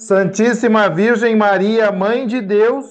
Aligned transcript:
Santíssima 0.00 0.88
Virgem 0.88 1.36
Maria, 1.36 1.92
Mãe 1.92 2.26
de 2.26 2.40
Deus, 2.40 2.86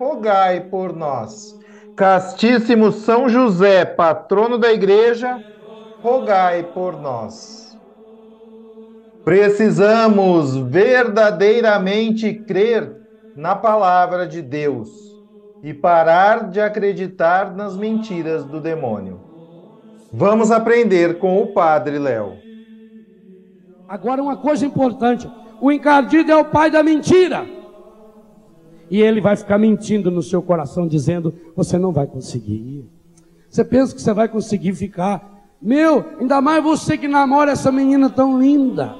rogai 0.00 0.62
por 0.62 0.96
nós. 0.96 1.54
Castíssimo 1.94 2.90
São 2.90 3.28
José, 3.28 3.84
patrono 3.84 4.56
da 4.56 4.72
Igreja, 4.72 5.44
rogai 6.02 6.62
por 6.62 6.98
nós. 6.98 7.76
Precisamos 9.22 10.56
verdadeiramente 10.56 12.32
crer 12.32 12.96
na 13.36 13.54
palavra 13.54 14.26
de 14.26 14.40
Deus 14.40 14.88
e 15.62 15.74
parar 15.74 16.48
de 16.48 16.62
acreditar 16.62 17.54
nas 17.54 17.76
mentiras 17.76 18.42
do 18.46 18.58
demônio. 18.58 19.20
Vamos 20.10 20.50
aprender 20.50 21.18
com 21.18 21.42
o 21.42 21.52
Padre 21.52 21.98
Léo. 21.98 22.38
Agora, 23.86 24.22
uma 24.22 24.38
coisa 24.38 24.64
importante: 24.64 25.28
o 25.60 25.72
encardido 25.72 26.32
é 26.32 26.36
o 26.36 26.44
pai 26.44 26.70
da 26.70 26.82
mentira. 26.82 27.46
E 28.90 29.00
ele 29.00 29.20
vai 29.20 29.36
ficar 29.36 29.58
mentindo 29.58 30.10
no 30.10 30.22
seu 30.22 30.40
coração, 30.42 30.86
dizendo: 30.88 31.34
Você 31.54 31.78
não 31.78 31.92
vai 31.92 32.06
conseguir. 32.06 32.88
Você 33.48 33.64
pensa 33.64 33.94
que 33.94 34.00
você 34.00 34.12
vai 34.12 34.28
conseguir 34.28 34.74
ficar. 34.74 35.36
Meu, 35.60 36.04
ainda 36.20 36.40
mais 36.40 36.62
você 36.62 36.96
que 36.96 37.08
namora 37.08 37.52
essa 37.52 37.72
menina 37.72 38.08
tão 38.08 38.40
linda. 38.40 38.94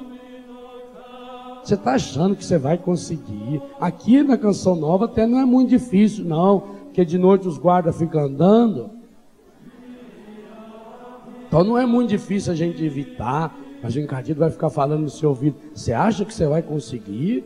Você 1.63 1.75
está 1.75 1.95
achando 1.95 2.35
que 2.35 2.45
você 2.45 2.59
vai 2.59 2.79
conseguir. 2.79 3.63
Aqui 3.81 4.23
na 4.23 4.37
Canção 4.37 4.75
Nova 4.75 5.05
até 5.05 5.27
não 5.27 5.39
é 5.39 5.45
muito 5.45 5.69
difícil, 5.69 6.25
não. 6.25 6.61
Porque 6.85 7.05
de 7.05 7.19
noite 7.19 7.47
os 7.47 7.59
guardas 7.59 7.97
ficam 7.97 8.23
andando. 8.23 8.91
Então 11.47 11.63
não 11.65 11.79
é 11.79 11.87
muito 11.87 12.09
difícil 12.09 12.53
a 12.53 12.57
gente 12.57 12.85
evitar. 12.85 13.55
Mas 13.83 13.95
o 13.95 14.01
encardido 14.01 14.41
vai 14.41 14.51
ficar 14.51 14.71
falando 14.71 15.03
no 15.03 15.11
seu 15.11 15.31
ouvido: 15.31 15.57
Você 15.75 15.93
acha 15.93 16.25
que 16.25 16.35
você 16.35 16.47
vai 16.47 16.63
conseguir? 16.63 17.45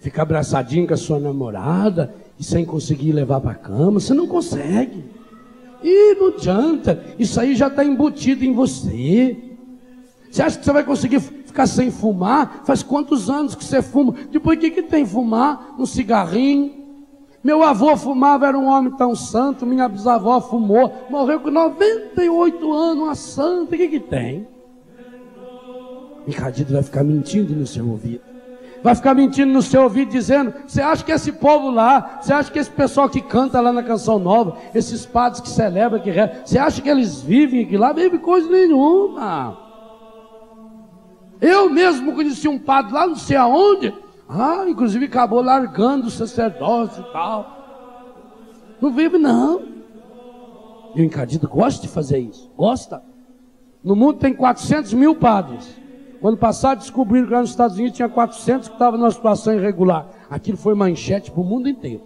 Ficar 0.00 0.22
abraçadinho 0.22 0.86
com 0.86 0.94
a 0.94 0.96
sua 0.96 1.20
namorada 1.20 2.14
e 2.38 2.44
sem 2.44 2.64
conseguir 2.64 3.12
levar 3.12 3.40
para 3.40 3.50
a 3.50 3.54
cama? 3.54 4.00
Você 4.00 4.14
não 4.14 4.26
consegue. 4.26 5.04
E 5.82 6.14
não 6.14 6.28
adianta. 6.28 7.02
Isso 7.18 7.38
aí 7.38 7.54
já 7.54 7.66
está 7.68 7.84
embutido 7.84 8.44
em 8.44 8.52
você. 8.52 9.36
Você 10.30 10.42
acha 10.42 10.58
que 10.58 10.64
você 10.64 10.72
vai 10.72 10.84
conseguir 10.84 11.20
ficar 11.20 11.66
sem 11.66 11.90
fumar? 11.90 12.62
Faz 12.64 12.82
quantos 12.82 13.28
anos 13.28 13.54
que 13.54 13.64
você 13.64 13.82
fuma? 13.82 14.14
Depois 14.30 14.56
o 14.56 14.60
que, 14.60 14.70
que 14.70 14.82
tem 14.82 15.04
fumar? 15.04 15.74
Um 15.78 15.84
cigarrinho? 15.84 16.80
Meu 17.42 17.62
avô 17.62 17.96
fumava, 17.96 18.46
era 18.46 18.58
um 18.58 18.68
homem 18.68 18.92
tão 18.92 19.14
santo. 19.14 19.66
Minha 19.66 19.88
bisavó 19.88 20.40
fumou, 20.40 21.06
morreu 21.10 21.40
com 21.40 21.50
98 21.50 22.72
anos, 22.72 23.04
uma 23.04 23.14
santa. 23.14 23.74
O 23.74 23.78
que, 23.78 23.88
que 23.88 24.00
tem? 24.00 24.46
Encadido 26.26 26.72
vai 26.72 26.82
ficar 26.82 27.04
mentindo 27.04 27.54
no 27.54 27.66
seu 27.66 27.88
ouvido. 27.88 28.22
Vai 28.82 28.94
ficar 28.94 29.14
mentindo 29.14 29.52
no 29.52 29.62
seu 29.62 29.82
ouvido, 29.82 30.10
dizendo: 30.10 30.54
Você 30.66 30.80
acha 30.80 31.04
que 31.04 31.12
esse 31.12 31.32
povo 31.32 31.70
lá, 31.70 32.18
você 32.20 32.32
acha 32.32 32.50
que 32.50 32.58
esse 32.58 32.70
pessoal 32.70 33.08
que 33.08 33.20
canta 33.20 33.60
lá 33.60 33.72
na 33.72 33.82
canção 33.82 34.18
nova, 34.18 34.56
esses 34.74 35.04
padres 35.04 35.40
que 35.40 35.48
celebram, 35.48 36.00
que 36.00 36.10
rezam, 36.10 36.36
você 36.44 36.58
acha 36.58 36.80
que 36.80 36.88
eles 36.88 37.20
vivem 37.20 37.64
aqui 37.64 37.76
lá? 37.76 37.92
Vive 37.92 38.18
coisa 38.18 38.48
nenhuma. 38.48 39.58
Eu 41.40 41.70
mesmo 41.70 42.14
conheci 42.14 42.48
um 42.48 42.58
padre 42.58 42.92
lá, 42.92 43.06
não 43.06 43.16
sei 43.16 43.36
aonde. 43.36 43.94
Ah, 44.28 44.64
inclusive 44.68 45.06
acabou 45.06 45.42
largando 45.42 46.06
o 46.06 46.10
sacerdócio 46.10 47.04
e 47.06 47.12
tal. 47.12 47.60
Não 48.80 48.92
vive, 48.92 49.18
não. 49.18 49.62
E 50.94 51.02
o 51.02 51.04
encadido 51.04 51.48
gosta 51.48 51.82
de 51.82 51.88
fazer 51.92 52.18
isso. 52.18 52.50
Gosta. 52.56 53.02
No 53.82 53.96
mundo 53.96 54.18
tem 54.18 54.32
400 54.32 54.92
mil 54.94 55.14
padres. 55.14 55.79
Quando 56.20 56.36
passado, 56.36 56.80
descobriram 56.80 57.26
que 57.26 57.32
lá 57.32 57.40
nos 57.40 57.50
Estados 57.50 57.76
Unidos 57.76 57.96
tinha 57.96 58.08
400 58.08 58.68
que 58.68 58.74
estavam 58.74 58.98
numa 58.98 59.10
situação 59.10 59.54
irregular. 59.54 60.06
Aquilo 60.28 60.58
foi 60.58 60.74
manchete 60.74 61.30
para 61.30 61.40
o 61.40 61.44
mundo 61.44 61.68
inteiro. 61.68 62.02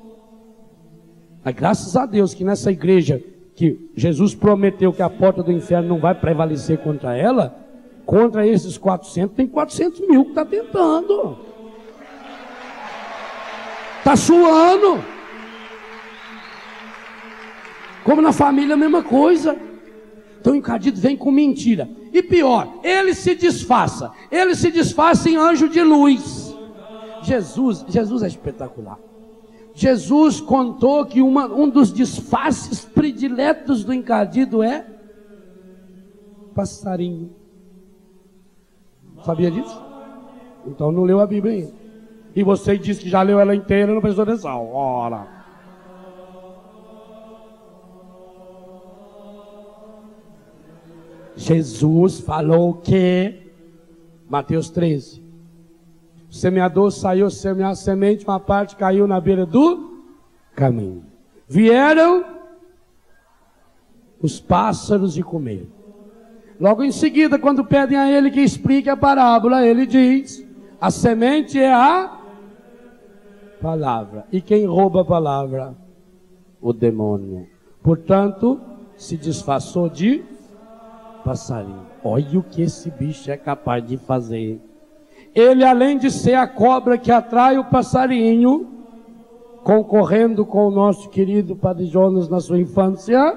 Mas 1.42 1.54
graças 1.54 1.97
a 1.97 2.06
Deus 2.06 2.32
que 2.32 2.44
nessa 2.44 2.70
igreja 2.70 3.22
que 3.56 3.91
Jesus 3.94 4.34
prometeu 4.34 4.92
que 4.92 5.02
a 5.02 5.10
porta 5.10 5.42
do 5.42 5.52
inferno 5.52 5.88
não 5.88 6.00
vai 6.00 6.14
prevalecer 6.14 6.78
contra 6.78 7.16
ela, 7.16 7.56
contra 8.06 8.47
esses 8.47 8.78
400, 8.78 9.34
tem 9.34 9.47
400 9.47 10.00
mil 10.06 10.25
que 10.25 10.31
está 10.31 10.44
tentando. 10.44 11.38
Está 13.98 14.16
suando. 14.16 15.02
Como 18.04 18.20
na 18.20 18.32
família, 18.32 18.75
a 18.75 18.76
mesma 18.76 19.02
coisa. 19.02 19.56
Então 20.44 20.53
o 20.53 20.56
encardido 20.56 21.00
vem 21.00 21.16
com 21.16 21.32
mentira. 21.32 21.88
E 22.12 22.22
pior, 22.22 22.81
ele 22.82 23.15
se 23.15 23.34
disfarça. 23.34 24.12
Ele 24.31 24.55
se 24.55 24.71
disfarça 24.71 25.31
em 25.31 25.37
anjo 25.37 25.71
de 25.71 25.82
luz. 25.82 26.55
Jesus, 27.22 27.82
Jesus 27.88 28.22
é 28.22 28.27
espetacular. 28.27 28.99
Jesus 29.72 30.43
contou 30.43 31.06
que 31.06 31.22
uma, 31.22 31.47
um 31.47 31.66
dos 31.66 31.91
disfarces 31.91 32.84
prediletos 32.84 33.84
do 33.84 33.94
encardido 33.94 34.62
é 34.62 34.84
passarinho. 36.55 37.34
Sabia 39.25 39.50
disso? 39.50 39.82
Então 40.66 40.93
não 40.93 41.05
leu 41.05 41.21
a 41.21 41.26
Bíblia 41.26 41.55
ainda. 41.55 41.72
E 42.37 42.43
você 42.43 42.76
disse 42.76 43.00
que 43.00 43.09
já 43.09 43.22
leu 43.22 43.41
ela 43.41 43.56
inteira, 43.56 43.94
não 43.94 44.03
prestou 44.03 44.25
atenção. 44.25 44.71
Ora. 44.75 45.26
Jesus 51.44 52.21
falou 52.21 52.75
que, 52.75 53.53
Mateus 54.28 54.71
13, 54.71 55.22
o 56.31 56.34
semeador 56.34 56.91
saiu 56.91 57.31
semear 57.31 57.72
a 57.72 57.75
semente, 57.75 58.25
uma 58.25 58.41
parte 58.41 58.77
caiu 58.77 59.06
na 59.06 59.21
beira 59.21 59.44
do 59.44 60.00
caminho. 60.56 61.05
Vieram 61.47 62.25
os 64.22 64.41
pássaros 64.41 65.19
e 65.19 65.22
comeram. 65.22 65.66
Logo 66.59 66.82
em 66.82 66.91
seguida, 66.91 67.38
quando 67.38 67.62
pedem 67.62 67.99
a 67.99 68.11
ele 68.11 68.31
que 68.31 68.41
explique 68.41 68.88
a 68.88 68.97
parábola, 68.97 69.66
ele 69.66 69.84
diz: 69.84 70.43
a 70.81 70.91
semente 70.91 71.59
é 71.59 71.72
a 71.72 72.21
palavra. 73.61 74.25
E 74.32 74.41
quem 74.41 74.64
rouba 74.64 75.02
a 75.02 75.05
palavra? 75.05 75.76
O 76.58 76.73
demônio. 76.73 77.46
Portanto, 77.82 78.58
se 78.96 79.19
disfarçou 79.19 79.91
de 79.91 80.25
passarinho. 81.25 81.87
Olha 82.05 82.38
o 82.38 82.43
que 82.43 82.62
esse 82.62 82.91
bicho 82.91 83.31
é 83.31 83.37
capaz 83.37 83.85
de 83.85 83.97
fazer. 83.97 84.61
Ele, 85.35 85.65
além 85.65 85.99
de 85.99 86.11
ser 86.11 86.35
a 86.35 86.47
cobra 86.47 86.99
que 86.99 87.11
atrai 87.11 87.59
o 87.59 87.65
passarinho, 87.65 88.69
concorrendo 89.65 90.44
com 90.44 90.69
o 90.69 90.71
nosso 90.71 91.09
querido 91.09 91.56
Padre 91.56 91.87
Jonas 91.87 92.29
na 92.29 92.38
sua 92.38 92.61
infância, 92.61 93.37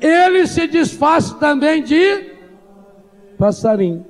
ele 0.00 0.46
se 0.46 0.66
desfaz 0.68 1.32
também 1.32 1.82
de 1.82 2.30
passarinho. 3.36 4.06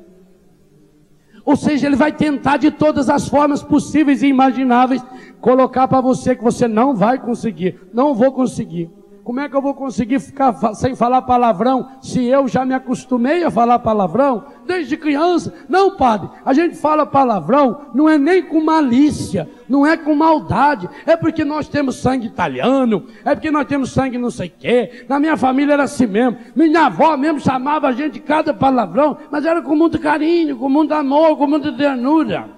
Ou 1.44 1.56
seja, 1.56 1.86
ele 1.86 1.96
vai 1.96 2.12
tentar 2.12 2.56
de 2.56 2.70
todas 2.70 3.08
as 3.08 3.28
formas 3.28 3.62
possíveis 3.62 4.22
e 4.22 4.26
imagináveis 4.26 5.02
colocar 5.40 5.86
para 5.88 6.00
você 6.00 6.34
que 6.34 6.42
você 6.42 6.66
não 6.66 6.94
vai 6.94 7.18
conseguir, 7.18 7.80
não 7.92 8.14
vou 8.14 8.32
conseguir. 8.32 8.90
Como 9.26 9.40
é 9.40 9.48
que 9.48 9.56
eu 9.56 9.60
vou 9.60 9.74
conseguir 9.74 10.20
ficar 10.20 10.54
sem 10.76 10.94
falar 10.94 11.22
palavrão 11.22 11.88
se 12.00 12.24
eu 12.24 12.46
já 12.46 12.64
me 12.64 12.74
acostumei 12.74 13.42
a 13.42 13.50
falar 13.50 13.80
palavrão? 13.80 14.44
desde 14.66 14.96
criança. 14.96 15.52
Não, 15.68 15.96
padre, 15.96 16.28
a 16.44 16.52
gente 16.52 16.76
fala 16.76 17.06
palavrão, 17.06 17.86
não 17.94 18.08
é 18.08 18.18
nem 18.18 18.42
com 18.42 18.60
malícia, 18.60 19.48
não 19.68 19.86
é 19.86 19.96
com 19.96 20.14
maldade, 20.14 20.88
é 21.06 21.16
porque 21.16 21.44
nós 21.44 21.68
temos 21.68 21.96
sangue 21.96 22.26
italiano, 22.26 23.06
é 23.24 23.34
porque 23.34 23.50
nós 23.50 23.66
temos 23.66 23.90
sangue 23.90 24.18
não 24.18 24.30
sei 24.30 24.48
o 24.48 24.52
quê. 24.58 25.06
Na 25.08 25.18
minha 25.18 25.36
família 25.36 25.74
era 25.74 25.84
assim 25.84 26.06
mesmo. 26.06 26.38
Minha 26.54 26.86
avó 26.86 27.16
mesmo 27.16 27.40
chamava 27.40 27.88
a 27.88 27.92
gente 27.92 28.20
cada 28.20 28.52
palavrão, 28.52 29.16
mas 29.30 29.46
era 29.46 29.62
com 29.62 29.74
muito 29.74 29.98
carinho, 29.98 30.56
com 30.56 30.68
muito 30.68 30.92
amor, 30.92 31.36
com 31.36 31.46
muita 31.46 31.72
ternura. 31.72 32.48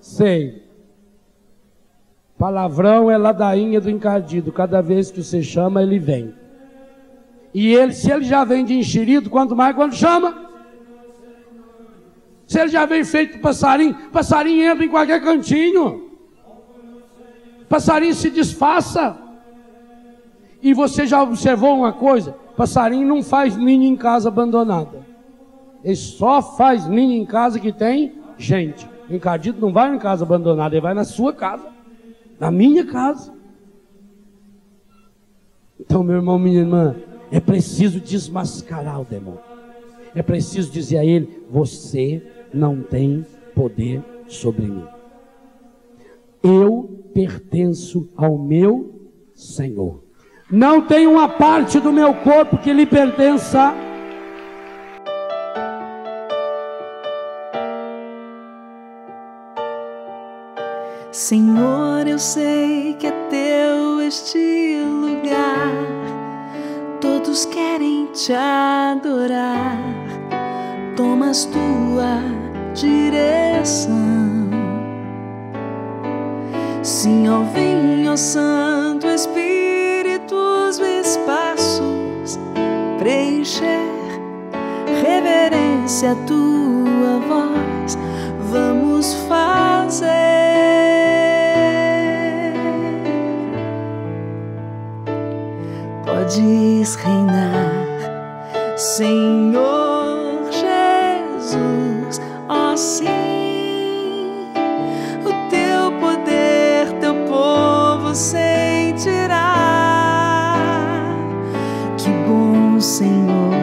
Sei. 0.00 0.59
Palavrão 2.40 3.10
é 3.10 3.18
ladainha 3.18 3.78
do 3.82 3.90
encardido. 3.90 4.50
Cada 4.50 4.80
vez 4.80 5.10
que 5.10 5.22
você 5.22 5.42
chama, 5.42 5.82
ele 5.82 5.98
vem. 5.98 6.32
E 7.52 7.74
ele, 7.74 7.92
se 7.92 8.10
ele 8.10 8.24
já 8.24 8.44
vem 8.44 8.64
de 8.64 8.78
enxerido, 8.78 9.28
quanto 9.28 9.54
mais 9.54 9.76
quando 9.76 9.94
chama. 9.94 10.48
Se 12.46 12.58
ele 12.58 12.70
já 12.70 12.86
vem 12.86 13.04
feito 13.04 13.40
passarinho, 13.40 13.94
passarinho 14.10 14.64
entra 14.64 14.82
em 14.82 14.88
qualquer 14.88 15.20
cantinho. 15.22 16.10
Passarinho 17.68 18.14
se 18.14 18.30
disfarça. 18.30 19.18
E 20.62 20.72
você 20.72 21.06
já 21.06 21.22
observou 21.22 21.76
uma 21.76 21.92
coisa? 21.92 22.34
Passarinho 22.56 23.06
não 23.06 23.22
faz 23.22 23.54
ninho 23.54 23.84
em 23.84 23.96
casa 23.96 24.28
abandonada. 24.28 25.06
Ele 25.84 25.94
só 25.94 26.40
faz 26.40 26.86
ninho 26.86 27.20
em 27.20 27.26
casa 27.26 27.60
que 27.60 27.70
tem 27.70 28.14
gente. 28.38 28.88
Encardido 29.10 29.60
não 29.60 29.74
vai 29.74 29.94
em 29.94 29.98
casa 29.98 30.24
abandonada, 30.24 30.74
ele 30.74 30.80
vai 30.80 30.94
na 30.94 31.04
sua 31.04 31.34
casa. 31.34 31.79
Na 32.40 32.50
minha 32.50 32.86
casa. 32.86 33.32
Então, 35.78 36.02
meu 36.02 36.16
irmão, 36.16 36.38
minha 36.38 36.60
irmã, 36.60 36.96
é 37.30 37.38
preciso 37.38 38.00
desmascarar 38.00 39.00
o 39.00 39.04
demônio. 39.04 39.40
É 40.14 40.22
preciso 40.22 40.72
dizer 40.72 40.98
a 40.98 41.04
ele: 41.04 41.44
você 41.50 42.22
não 42.52 42.82
tem 42.82 43.24
poder 43.54 44.02
sobre 44.26 44.66
mim. 44.66 44.84
Eu 46.42 47.04
pertenço 47.12 48.08
ao 48.16 48.38
meu 48.38 49.10
Senhor. 49.34 50.02
Não 50.50 50.80
tem 50.80 51.06
uma 51.06 51.28
parte 51.28 51.78
do 51.78 51.92
meu 51.92 52.14
corpo 52.14 52.58
que 52.58 52.72
lhe 52.72 52.86
pertença. 52.86 53.74
Senhor, 61.12 62.06
eu 62.06 62.18
sei 62.18 62.94
que 62.94 63.06
é 63.06 63.12
teu 63.28 64.00
este 64.00 64.80
lugar 64.84 66.00
todos 67.00 67.44
querem 67.46 68.06
te 68.06 68.32
adorar. 68.32 69.78
Tomas 70.96 71.44
tua 71.44 72.22
direção. 72.74 74.50
Sim, 76.82 77.28
ó, 77.28 77.42
vem, 77.52 78.08
ó 78.08 78.16
Santo 78.16 79.06
Espírito, 79.06 80.34
os 80.34 80.78
espaços 80.78 82.38
preencher. 82.98 83.80
Reverência 85.02 86.12
a 86.12 86.14
tua 86.26 87.20
voz, 87.28 87.98
vamos 88.50 89.14
fazer. 89.28 90.19
Podes 96.30 96.94
reinar, 96.94 98.76
Senhor 98.76 100.48
Jesus, 100.52 102.20
ó 102.48 102.72
oh, 102.72 102.76
sim, 102.76 104.52
o 105.24 105.32
teu 105.50 105.90
poder, 105.98 106.92
teu 107.00 107.14
povo 107.26 108.14
sentirá. 108.14 109.56
Que 111.98 112.10
bom, 112.28 112.80
Senhor, 112.80 113.54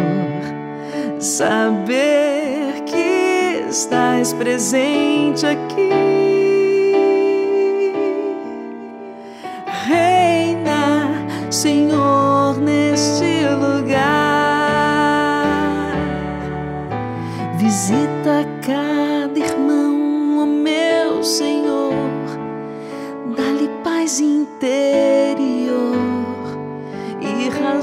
saber 1.22 2.84
que 2.86 3.66
estás 3.70 4.34
presente 4.34 5.46
aqui. 5.46 6.07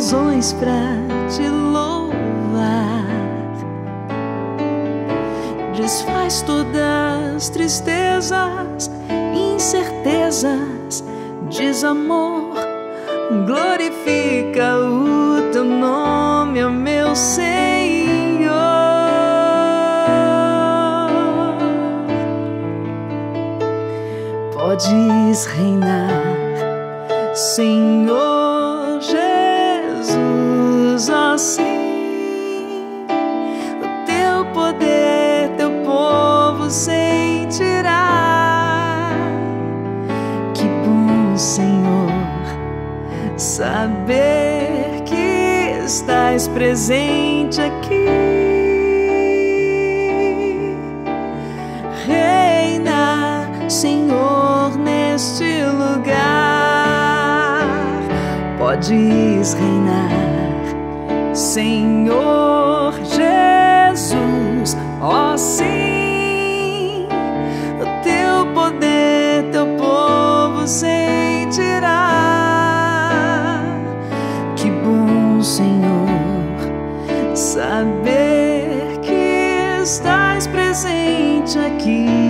Razões 0.05 0.53
para 0.53 0.97
te 1.29 1.49
louvar. 1.49 3.05
Desfaz 5.77 6.43
todas 6.43 7.49
tristezas, 7.49 8.91
incertezas, 9.35 11.05
desamor. 11.51 12.55
Glorifica 13.47 14.77
o 14.77 15.51
teu 15.53 15.65
nome, 15.65 16.63
ó 16.63 16.71
meu 16.71 17.15
Senhor. 17.17 17.74
Podes 24.85 25.47
reinar, 25.47 26.11
Senhor. 27.35 28.45
assim. 31.35 33.07
O 33.81 33.87
teu 34.07 34.45
poder, 34.53 35.49
teu 35.57 35.71
povo 35.85 36.69
sentirá. 36.71 38.03
Que 40.53 40.65
bom, 40.65 41.35
Senhor, 41.37 42.13
saber 43.39 45.03
que 45.07 45.83
estás 45.85 46.47
presente 46.49 47.61
aqui. 47.61 48.04
Podes 58.85 59.55
reinar 59.55 60.11
Senhor 61.33 62.93
Jesus, 63.03 64.77
ó 65.01 65.39
sim, 65.39 67.09
o 67.81 67.85
teu 68.03 68.45
poder, 68.53 69.45
teu 69.53 69.67
povo 69.79 70.67
sentirá. 70.67 72.11
Que 74.55 74.71
bom, 74.71 75.41
Senhor, 75.41 76.59
saber 77.35 79.01
que 79.01 79.81
estás 79.83 80.47
presente 80.47 81.59
aqui. 81.59 82.24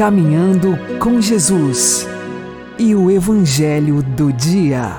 Caminhando 0.00 0.78
com 0.98 1.20
Jesus 1.20 2.08
e 2.78 2.94
o 2.94 3.10
Evangelho 3.10 4.02
do 4.02 4.32
Dia. 4.32 4.92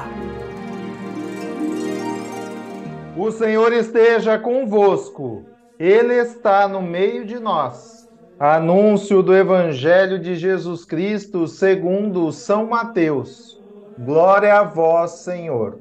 O 3.17 3.31
Senhor 3.31 3.73
esteja 3.73 4.37
convosco, 4.37 5.43
Ele 5.79 6.13
está 6.13 6.67
no 6.67 6.83
meio 6.83 7.25
de 7.25 7.39
nós. 7.39 8.07
Anúncio 8.39 9.23
do 9.23 9.35
Evangelho 9.35 10.19
de 10.19 10.35
Jesus 10.35 10.85
Cristo 10.85 11.47
segundo 11.47 12.31
São 12.31 12.67
Mateus. 12.67 13.59
Glória 13.97 14.53
a 14.53 14.61
vós, 14.61 15.23
Senhor. 15.23 15.79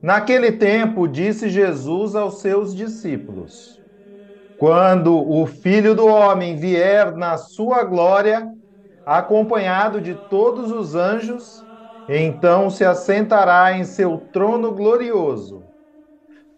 Naquele 0.00 0.50
tempo, 0.52 1.06
disse 1.06 1.50
Jesus 1.50 2.14
aos 2.14 2.40
seus 2.40 2.74
discípulos: 2.74 3.73
Quando 4.56 5.16
o 5.16 5.46
Filho 5.46 5.94
do 5.94 6.06
Homem 6.06 6.56
vier 6.56 7.14
na 7.16 7.36
sua 7.36 7.82
glória, 7.84 8.48
acompanhado 9.04 10.00
de 10.00 10.14
todos 10.14 10.70
os 10.70 10.94
anjos, 10.94 11.64
então 12.08 12.70
se 12.70 12.84
assentará 12.84 13.72
em 13.76 13.84
seu 13.84 14.18
trono 14.32 14.72
glorioso. 14.72 15.66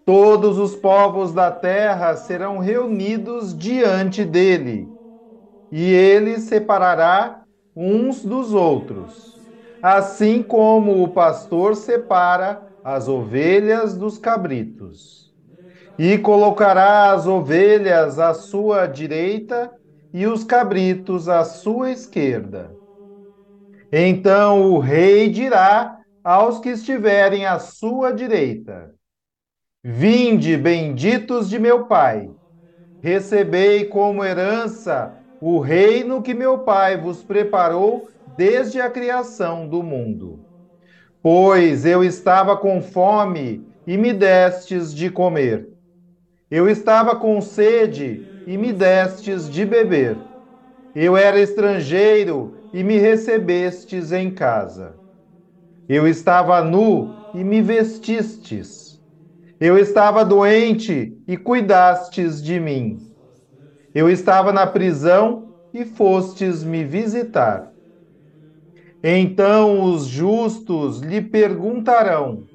Todos 0.04 0.58
os 0.58 0.76
povos 0.76 1.32
da 1.32 1.50
terra 1.50 2.16
serão 2.16 2.58
reunidos 2.58 3.56
diante 3.56 4.24
dele, 4.24 4.92
e 5.70 5.82
ele 5.92 6.38
separará 6.38 7.42
uns 7.74 8.22
dos 8.24 8.52
outros, 8.54 9.40
assim 9.82 10.42
como 10.42 11.02
o 11.02 11.08
pastor 11.12 11.74
separa 11.76 12.62
as 12.82 13.08
ovelhas 13.08 13.96
dos 13.96 14.18
cabritos. 14.18 15.25
E 15.98 16.18
colocará 16.18 17.12
as 17.12 17.26
ovelhas 17.26 18.18
à 18.18 18.34
sua 18.34 18.86
direita 18.86 19.72
e 20.12 20.26
os 20.26 20.44
cabritos 20.44 21.28
à 21.28 21.44
sua 21.44 21.90
esquerda. 21.90 22.76
Então 23.90 24.72
o 24.72 24.78
rei 24.78 25.30
dirá 25.30 25.98
aos 26.22 26.58
que 26.58 26.70
estiverem 26.70 27.46
à 27.46 27.58
sua 27.58 28.12
direita: 28.12 28.94
Vinde, 29.82 30.56
benditos 30.56 31.48
de 31.48 31.58
meu 31.58 31.86
Pai, 31.86 32.28
recebei 33.00 33.84
como 33.86 34.24
herança 34.24 35.16
o 35.40 35.60
reino 35.60 36.22
que 36.22 36.34
meu 36.34 36.60
Pai 36.60 37.00
vos 37.00 37.22
preparou 37.22 38.08
desde 38.26 38.80
a 38.80 38.90
criação 38.90 39.68
do 39.68 39.82
mundo. 39.82 40.44
Pois 41.22 41.86
eu 41.86 42.02
estava 42.02 42.56
com 42.56 42.82
fome 42.82 43.62
e 43.86 43.96
me 43.96 44.12
destes 44.12 44.92
de 44.94 45.10
comer. 45.10 45.75
Eu 46.50 46.68
estava 46.68 47.16
com 47.16 47.40
sede 47.40 48.28
e 48.46 48.56
me 48.56 48.72
destes 48.72 49.48
de 49.50 49.64
beber. 49.64 50.28
Eu 50.94 51.16
era 51.16 51.40
estrangeiro 51.40 52.58
e 52.72 52.82
me 52.84 52.98
recebestes 52.98 54.12
em 54.12 54.32
casa. 54.32 55.00
Eu 55.88 56.06
estava 56.06 56.62
nu 56.62 57.22
e 57.32 57.44
me 57.44 57.62
vestistes 57.62 58.86
eu 59.58 59.78
estava 59.78 60.22
doente 60.24 61.18
e 61.26 61.36
cuidastes 61.36 62.42
de 62.42 62.60
mim. 62.60 63.10
Eu 63.94 64.10
estava 64.10 64.52
na 64.52 64.66
prisão 64.66 65.54
e 65.72 65.84
fostes 65.84 66.62
me 66.62 66.84
visitar. 66.84 67.72
Então 69.02 69.82
os 69.82 70.06
justos 70.06 71.00
lhe 71.00 71.22
perguntarão: 71.22 72.46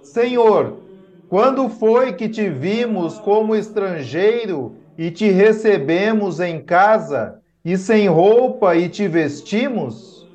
Senhor, 0.00 0.85
quando 1.28 1.68
foi 1.68 2.14
que 2.14 2.28
te 2.28 2.48
vimos 2.48 3.18
como 3.18 3.54
estrangeiro 3.54 4.78
e 4.96 5.10
te 5.10 5.28
recebemos 5.30 6.40
em 6.40 6.62
casa, 6.64 7.40
e 7.64 7.76
sem 7.76 8.08
roupa 8.08 8.76
e 8.76 8.88
te 8.88 9.08
vestimos? 9.08 10.28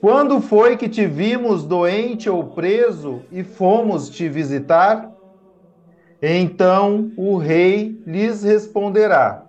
Quando 0.00 0.40
foi 0.40 0.76
que 0.76 0.88
te 0.88 1.06
vimos 1.06 1.64
doente 1.66 2.28
ou 2.30 2.52
preso 2.52 3.26
e 3.30 3.44
fomos 3.44 4.10
te 4.10 4.28
visitar? 4.28 5.12
Então 6.22 7.12
o 7.16 7.36
rei 7.36 8.00
lhes 8.06 8.42
responderá: 8.42 9.46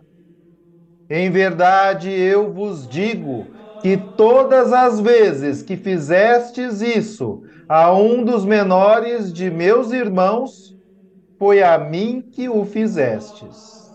Em 1.10 1.30
verdade 1.30 2.10
eu 2.12 2.52
vos 2.52 2.88
digo 2.88 3.52
que 3.80 3.98
todas 3.98 4.72
as 4.74 5.00
vezes 5.00 5.62
que 5.62 5.76
fizestes 5.78 6.82
isso 6.82 7.42
a 7.68 7.94
um 7.94 8.24
dos 8.24 8.46
menores 8.46 9.32
de 9.34 9.50
meus 9.52 9.92
irmãos, 9.92 10.73
foi 11.44 11.62
a 11.62 11.78
mim 11.78 12.22
que 12.22 12.48
o 12.48 12.64
fizestes. 12.64 13.92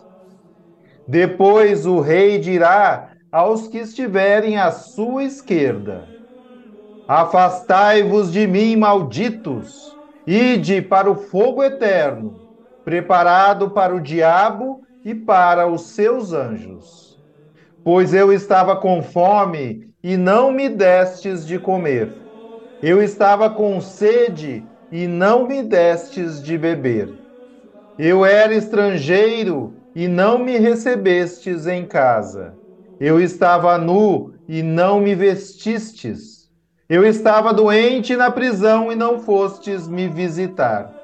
Depois 1.07 1.87
o 1.87 1.99
rei 1.99 2.39
dirá 2.39 3.17
aos 3.33 3.69
que 3.69 3.79
estiverem 3.79 4.59
à 4.59 4.71
sua 4.71 5.25
esquerda: 5.25 6.15
Afastai-vos 7.07 8.31
de 8.31 8.47
mim, 8.47 8.77
malditos, 8.77 9.97
ide 10.27 10.83
para 10.83 11.11
o 11.11 11.15
fogo 11.17 11.65
eterno 11.65 12.43
preparado 12.85 13.71
para 13.71 13.95
o 13.95 14.01
diabo 14.01 14.83
e 15.03 15.15
para 15.15 15.67
os 15.67 15.95
seus 15.95 16.35
anjos. 16.35 17.19
Pois 17.83 18.13
eu 18.13 18.31
estava 18.31 18.77
com 18.77 19.03
fome 19.03 19.91
e 20.03 20.19
não 20.19 20.53
me 20.53 20.69
destes 20.69 21.47
de 21.47 21.59
comer. 21.59 22.21
Eu 22.83 23.03
estava 23.03 23.49
com 23.49 23.81
sede 23.81 24.71
e 24.91 25.07
não 25.07 25.47
me 25.47 25.63
destes 25.63 26.43
de 26.43 26.59
beber. 26.59 27.28
Eu 27.99 28.25
era 28.25 28.55
estrangeiro 28.55 29.77
e 29.95 30.09
não 30.09 30.39
me 30.39 30.57
recebestes 30.59 31.67
em 31.67 31.87
casa. 31.87 32.59
Eu 32.99 33.21
estava 33.21 33.77
nu 33.79 34.35
e 34.49 34.63
não 34.63 35.01
me 35.01 35.15
vestistes. 35.15 36.49
Eu 36.89 37.05
estava 37.05 37.53
doente 37.53 38.17
na 38.17 38.31
prisão 38.31 38.91
e 38.93 38.97
não 38.97 39.19
fostes 39.21 39.87
me 39.89 40.09
visitar. 40.09 40.95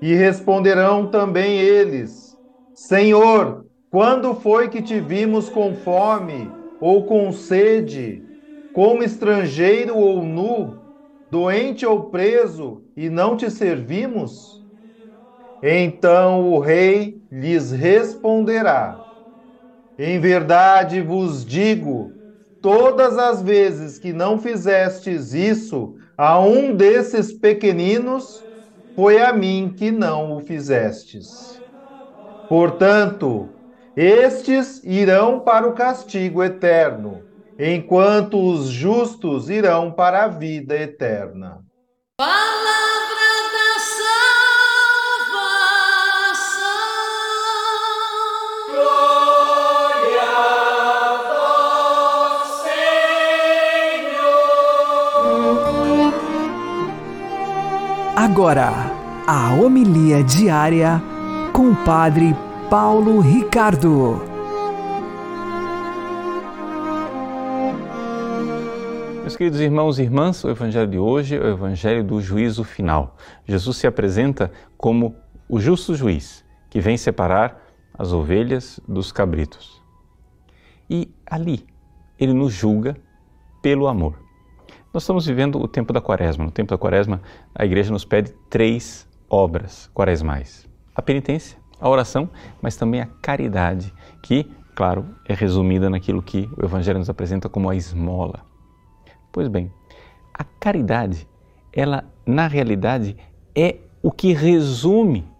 E 0.00 0.14
responderão 0.14 1.10
também 1.10 1.58
eles: 1.60 2.36
Senhor, 2.74 3.66
quando 3.90 4.34
foi 4.34 4.68
que 4.68 4.82
te 4.82 5.00
vimos 5.00 5.48
com 5.48 5.74
fome 5.74 6.58
ou 6.80 7.06
com 7.06 7.32
sede, 7.32 8.24
como 8.72 9.02
estrangeiro 9.02 9.96
ou 9.96 10.22
nu, 10.24 10.82
doente 11.30 11.84
ou 11.86 12.10
preso, 12.10 12.84
e 12.96 13.08
não 13.10 13.36
te 13.36 13.50
servimos? 13.50 14.57
Então 15.62 16.52
o 16.52 16.60
rei 16.60 17.20
lhes 17.30 17.72
responderá: 17.72 19.00
Em 19.98 20.20
verdade 20.20 21.00
vos 21.00 21.44
digo, 21.44 22.12
todas 22.60 23.18
as 23.18 23.42
vezes 23.42 23.98
que 23.98 24.12
não 24.12 24.38
fizestes 24.38 25.32
isso 25.34 25.94
a 26.16 26.38
um 26.38 26.74
desses 26.74 27.32
pequeninos, 27.32 28.44
foi 28.94 29.20
a 29.20 29.32
mim 29.32 29.74
que 29.76 29.90
não 29.90 30.36
o 30.36 30.40
fizestes. 30.40 31.60
Portanto, 32.48 33.48
estes 33.96 34.82
irão 34.84 35.40
para 35.40 35.68
o 35.68 35.74
castigo 35.74 36.42
eterno, 36.42 37.22
enquanto 37.58 38.40
os 38.40 38.68
justos 38.68 39.50
irão 39.50 39.92
para 39.92 40.24
a 40.24 40.28
vida 40.28 40.76
eterna. 40.76 41.64
Palavra 42.16 42.77
Agora, 58.30 58.70
a 59.26 59.54
homilia 59.54 60.22
diária 60.22 61.00
com 61.50 61.70
o 61.70 61.76
Padre 61.82 62.36
Paulo 62.68 63.20
Ricardo. 63.20 64.20
Meus 69.22 69.34
queridos 69.34 69.58
irmãos 69.58 69.98
e 69.98 70.02
irmãs, 70.02 70.44
o 70.44 70.50
Evangelho 70.50 70.86
de 70.86 70.98
hoje 70.98 71.36
é 71.36 71.40
o 71.40 71.48
Evangelho 71.48 72.04
do 72.04 72.20
juízo 72.20 72.64
final. 72.64 73.16
Jesus 73.46 73.78
se 73.78 73.86
apresenta 73.86 74.52
como 74.76 75.16
o 75.48 75.58
justo 75.58 75.94
juiz 75.94 76.44
que 76.68 76.80
vem 76.80 76.98
separar 76.98 77.58
as 77.98 78.12
ovelhas 78.12 78.78
dos 78.86 79.10
cabritos. 79.10 79.82
E 80.88 81.10
ali 81.24 81.64
ele 82.20 82.34
nos 82.34 82.52
julga 82.52 82.94
pelo 83.62 83.88
amor. 83.88 84.27
Nós 84.98 85.04
estamos 85.04 85.26
vivendo 85.26 85.60
o 85.60 85.68
tempo 85.68 85.92
da 85.92 86.00
quaresma. 86.00 86.44
No 86.44 86.50
tempo 86.50 86.70
da 86.70 86.76
quaresma, 86.76 87.22
a 87.54 87.64
igreja 87.64 87.92
nos 87.92 88.04
pede 88.04 88.32
três 88.50 89.06
obras 89.30 89.88
quaresmais: 89.94 90.68
a 90.92 91.00
penitência, 91.00 91.56
a 91.80 91.88
oração, 91.88 92.28
mas 92.60 92.74
também 92.74 93.00
a 93.00 93.06
caridade, 93.22 93.94
que, 94.20 94.50
claro, 94.74 95.06
é 95.24 95.34
resumida 95.34 95.88
naquilo 95.88 96.20
que 96.20 96.50
o 96.56 96.64
Evangelho 96.64 96.98
nos 96.98 97.08
apresenta 97.08 97.48
como 97.48 97.70
a 97.70 97.76
esmola. 97.76 98.40
Pois 99.30 99.46
bem, 99.46 99.72
a 100.34 100.42
caridade, 100.42 101.28
ela 101.72 102.02
na 102.26 102.48
realidade 102.48 103.16
é 103.54 103.76
o 104.02 104.10
que 104.10 104.32
resume 104.32 105.30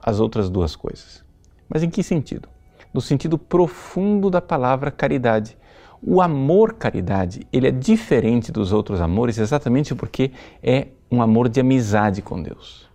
as 0.00 0.20
outras 0.20 0.48
duas 0.48 0.76
coisas. 0.76 1.24
Mas 1.68 1.82
em 1.82 1.90
que 1.90 2.00
sentido? 2.00 2.48
No 2.94 3.00
sentido 3.00 3.36
profundo 3.36 4.30
da 4.30 4.40
palavra 4.40 4.92
caridade. 4.92 5.58
O 6.02 6.22
amor 6.22 6.74
caridade, 6.74 7.46
ele 7.52 7.68
é 7.68 7.70
diferente 7.70 8.52
dos 8.52 8.72
outros 8.72 9.00
amores 9.00 9.38
exatamente 9.38 9.94
porque 9.94 10.32
é 10.62 10.88
um 11.10 11.20
amor 11.20 11.48
de 11.48 11.60
amizade 11.60 12.22
com 12.22 12.42
Deus, 12.42 12.88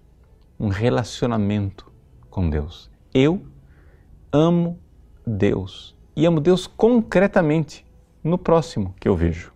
um 0.59 0.69
relacionamento 0.69 1.91
com 2.29 2.49
Deus. 2.49 2.89
Eu 3.13 3.41
amo 4.31 4.79
Deus. 5.25 5.95
E 6.15 6.25
amo 6.25 6.39
Deus 6.39 6.67
concretamente 6.67 7.85
no 8.23 8.37
próximo 8.37 8.93
que 8.99 9.07
eu 9.07 9.15
vejo. 9.15 9.51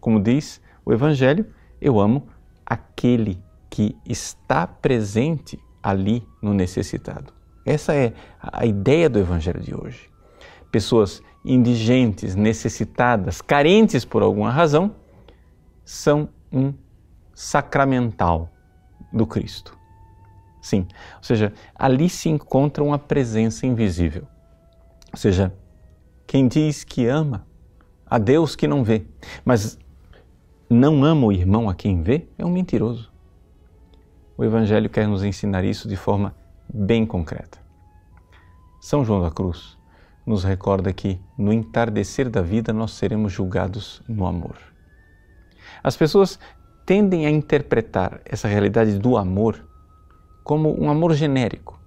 Como 0.00 0.20
diz 0.20 0.60
o 0.84 0.92
Evangelho, 0.92 1.46
eu 1.80 2.00
amo 2.00 2.26
aquele 2.64 3.42
que 3.68 3.96
está 4.06 4.66
presente 4.66 5.58
ali 5.82 6.26
no 6.40 6.54
necessitado. 6.54 7.32
Essa 7.64 7.94
é 7.94 8.12
a 8.40 8.66
ideia 8.66 9.08
do 9.08 9.18
Evangelho 9.18 9.60
de 9.60 9.74
hoje. 9.74 10.11
Pessoas 10.72 11.22
indigentes, 11.44 12.34
necessitadas, 12.34 13.40
carentes 13.40 14.04
por 14.04 14.22
alguma 14.22 14.50
razão, 14.50 14.96
são 15.84 16.28
um 16.52 16.72
sacramental 17.34 18.48
do 19.12 19.26
Cristo. 19.26 19.78
Sim, 20.60 20.86
ou 21.16 21.22
seja, 21.22 21.52
ali 21.74 22.08
se 22.08 22.28
encontra 22.28 22.82
uma 22.82 22.98
presença 22.98 23.66
invisível. 23.66 24.26
Ou 25.12 25.18
seja, 25.18 25.52
quem 26.26 26.48
diz 26.48 26.84
que 26.84 27.06
ama 27.06 27.46
a 28.06 28.16
Deus 28.16 28.56
que 28.56 28.66
não 28.66 28.82
vê, 28.82 29.04
mas 29.44 29.78
não 30.70 31.04
ama 31.04 31.26
o 31.26 31.32
irmão 31.32 31.68
a 31.68 31.74
quem 31.74 32.02
vê, 32.02 32.28
é 32.38 32.46
um 32.46 32.50
mentiroso. 32.50 33.12
O 34.38 34.44
Evangelho 34.44 34.88
quer 34.88 35.06
nos 35.06 35.22
ensinar 35.22 35.64
isso 35.64 35.88
de 35.88 35.96
forma 35.96 36.34
bem 36.72 37.04
concreta. 37.04 37.58
São 38.80 39.04
João 39.04 39.20
da 39.20 39.30
Cruz 39.30 39.76
nos 40.26 40.44
recorda 40.44 40.92
que 40.92 41.20
no 41.36 41.52
entardecer 41.52 42.30
da 42.30 42.42
vida 42.42 42.72
nós 42.72 42.92
seremos 42.92 43.32
julgados 43.32 44.02
no 44.08 44.26
amor. 44.26 44.56
As 45.82 45.96
pessoas 45.96 46.38
tendem 46.86 47.26
a 47.26 47.30
interpretar 47.30 48.20
essa 48.24 48.48
realidade 48.48 48.98
do 48.98 49.16
amor 49.16 49.66
como 50.44 50.80
um 50.80 50.90
amor 50.90 51.14
genérico. 51.14 51.80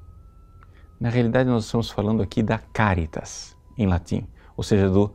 Na 1.00 1.10
realidade, 1.10 1.50
nós 1.50 1.66
estamos 1.66 1.90
falando 1.90 2.22
aqui 2.22 2.42
da 2.42 2.58
caritas, 2.58 3.56
em 3.78 3.86
latim, 3.86 4.28
ou 4.56 4.64
seja, 4.64 4.90
do 4.90 5.14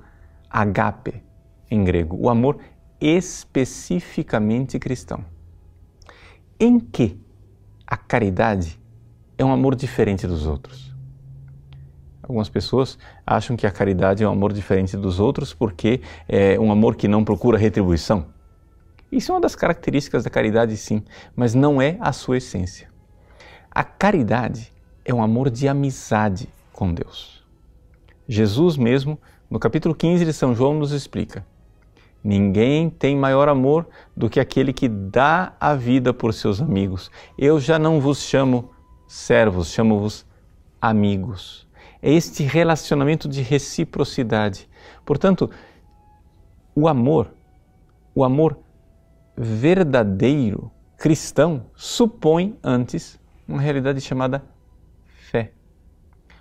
agape, 0.48 1.22
em 1.70 1.82
grego, 1.84 2.16
o 2.18 2.28
amor 2.28 2.58
especificamente 3.00 4.78
cristão. 4.78 5.24
Em 6.58 6.78
que 6.78 7.18
a 7.86 7.96
caridade 7.96 8.78
é 9.38 9.44
um 9.44 9.52
amor 9.52 9.74
diferente 9.74 10.26
dos 10.26 10.46
outros? 10.46 10.89
Algumas 12.30 12.48
pessoas 12.48 12.96
acham 13.26 13.56
que 13.56 13.66
a 13.66 13.72
caridade 13.72 14.22
é 14.22 14.28
um 14.28 14.30
amor 14.30 14.52
diferente 14.52 14.96
dos 14.96 15.18
outros 15.18 15.52
porque 15.52 16.00
é 16.28 16.56
um 16.60 16.70
amor 16.70 16.94
que 16.94 17.08
não 17.08 17.24
procura 17.24 17.58
retribuição. 17.58 18.26
Isso 19.10 19.32
é 19.32 19.34
uma 19.34 19.40
das 19.40 19.56
características 19.56 20.22
da 20.22 20.30
caridade, 20.30 20.76
sim, 20.76 21.02
mas 21.34 21.56
não 21.56 21.82
é 21.82 21.96
a 21.98 22.12
sua 22.12 22.36
essência. 22.36 22.88
A 23.68 23.82
caridade 23.82 24.72
é 25.04 25.12
um 25.12 25.20
amor 25.20 25.50
de 25.50 25.66
amizade 25.66 26.48
com 26.72 26.94
Deus. 26.94 27.44
Jesus 28.28 28.76
mesmo, 28.76 29.18
no 29.50 29.58
capítulo 29.58 29.92
15 29.92 30.24
de 30.24 30.32
São 30.32 30.54
João, 30.54 30.74
nos 30.74 30.92
explica: 30.92 31.44
Ninguém 32.22 32.88
tem 32.88 33.16
maior 33.16 33.48
amor 33.48 33.88
do 34.16 34.30
que 34.30 34.38
aquele 34.38 34.72
que 34.72 34.86
dá 34.88 35.52
a 35.58 35.74
vida 35.74 36.14
por 36.14 36.32
seus 36.32 36.62
amigos. 36.62 37.10
Eu 37.36 37.58
já 37.58 37.76
não 37.76 38.00
vos 38.00 38.18
chamo 38.18 38.70
servos, 39.08 39.72
chamo-vos 39.72 40.24
amigos. 40.80 41.68
É 42.02 42.10
este 42.10 42.42
relacionamento 42.42 43.28
de 43.28 43.42
reciprocidade. 43.42 44.68
Portanto, 45.04 45.50
o 46.74 46.88
amor, 46.88 47.32
o 48.14 48.24
amor 48.24 48.58
verdadeiro 49.36 50.70
cristão 50.96 51.66
supõe 51.74 52.58
antes 52.62 53.18
uma 53.48 53.60
realidade 53.60 54.00
chamada 54.00 54.44
fé. 55.30 55.52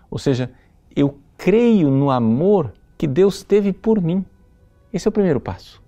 Ou 0.09 0.17
seja, 0.17 0.51
eu 0.95 1.19
creio 1.37 1.89
no 1.89 2.11
amor 2.11 2.73
que 2.97 3.07
Deus 3.07 3.43
teve 3.43 3.71
por 3.71 4.01
mim. 4.01 4.25
Esse 4.91 5.07
é 5.07 5.09
o 5.09 5.11
primeiro 5.11 5.39
passo. 5.39 5.81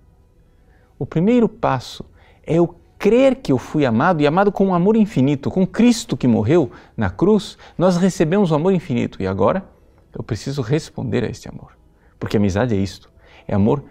O 0.98 1.04
primeiro 1.04 1.48
passo 1.48 2.04
é 2.46 2.54
eu 2.54 2.81
crer 3.02 3.34
que 3.34 3.50
eu 3.50 3.58
fui 3.58 3.84
amado 3.84 4.22
e 4.22 4.28
amado 4.28 4.52
com 4.52 4.68
um 4.68 4.74
amor 4.76 4.94
infinito. 4.94 5.50
Com 5.50 5.66
Cristo 5.66 6.16
que 6.16 6.28
morreu 6.28 6.70
na 6.96 7.10
cruz, 7.10 7.58
nós 7.76 7.96
recebemos 7.96 8.52
o 8.52 8.54
um 8.54 8.56
amor 8.58 8.72
infinito 8.72 9.20
e 9.20 9.26
agora 9.26 9.68
eu 10.16 10.22
preciso 10.22 10.62
responder 10.62 11.24
a 11.24 11.26
este 11.26 11.48
amor. 11.48 11.76
Porque 12.16 12.36
amizade 12.36 12.76
é 12.76 12.78
isto: 12.78 13.10
é 13.48 13.56
amor 13.56 13.82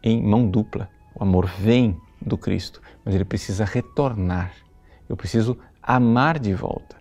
em 0.00 0.22
mão 0.22 0.48
dupla. 0.48 0.88
O 1.12 1.24
amor 1.24 1.46
vem 1.46 2.00
do 2.22 2.38
Cristo, 2.38 2.80
mas 3.04 3.16
ele 3.16 3.24
precisa 3.24 3.64
retornar. 3.64 4.52
Eu 5.08 5.16
preciso 5.16 5.58
amar 5.82 6.38
de 6.38 6.54
volta. 6.54 6.96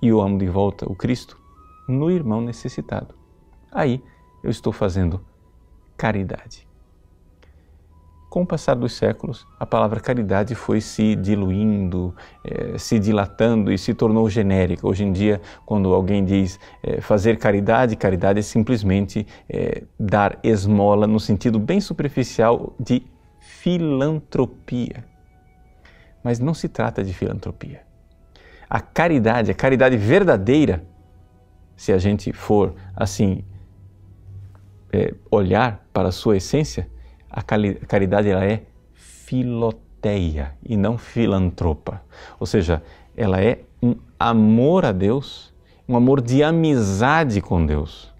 E 0.00 0.08
eu 0.08 0.22
amo 0.22 0.38
de 0.38 0.46
volta 0.46 0.90
o 0.90 0.96
Cristo 0.96 1.38
no 1.86 2.10
irmão 2.10 2.40
necessitado. 2.40 3.14
Aí 3.70 4.02
eu 4.42 4.48
estou 4.48 4.72
fazendo 4.72 5.20
caridade. 5.98 6.67
Com 8.28 8.42
o 8.42 8.46
passar 8.46 8.74
dos 8.74 8.92
séculos, 8.92 9.46
a 9.58 9.64
palavra 9.64 10.00
caridade 10.00 10.54
foi 10.54 10.82
se 10.82 11.16
diluindo, 11.16 12.14
eh, 12.44 12.76
se 12.76 12.98
dilatando 12.98 13.72
e 13.72 13.78
se 13.78 13.94
tornou 13.94 14.28
genérica. 14.28 14.86
Hoje 14.86 15.02
em 15.02 15.12
dia, 15.12 15.40
quando 15.64 15.94
alguém 15.94 16.22
diz 16.22 16.60
eh, 16.82 17.00
fazer 17.00 17.38
caridade, 17.38 17.96
caridade 17.96 18.40
é 18.40 18.42
simplesmente 18.42 19.26
eh, 19.48 19.84
dar 19.98 20.38
esmola 20.42 21.06
no 21.06 21.18
sentido 21.18 21.58
bem 21.58 21.80
superficial 21.80 22.74
de 22.78 23.02
filantropia. 23.40 25.06
Mas 26.22 26.38
não 26.38 26.52
se 26.52 26.68
trata 26.68 27.02
de 27.02 27.14
filantropia. 27.14 27.80
A 28.68 28.80
caridade, 28.82 29.50
a 29.50 29.54
caridade 29.54 29.96
verdadeira, 29.96 30.84
se 31.74 31.92
a 31.92 31.98
gente 31.98 32.32
for 32.32 32.74
assim 32.94 33.42
olhar 35.30 35.86
para 35.92 36.08
a 36.08 36.12
sua 36.12 36.38
essência, 36.38 36.88
a 37.38 37.86
caridade 37.86 38.28
ela 38.28 38.44
é 38.44 38.62
filoteia 38.94 40.56
e 40.62 40.76
não 40.76 40.98
filantropa. 40.98 42.02
Ou 42.40 42.46
seja, 42.46 42.82
ela 43.16 43.40
é 43.40 43.60
um 43.82 43.96
amor 44.18 44.84
a 44.84 44.92
Deus, 44.92 45.54
um 45.88 45.96
amor 45.96 46.20
de 46.20 46.42
amizade 46.42 47.40
com 47.40 47.64
Deus. 47.64 48.12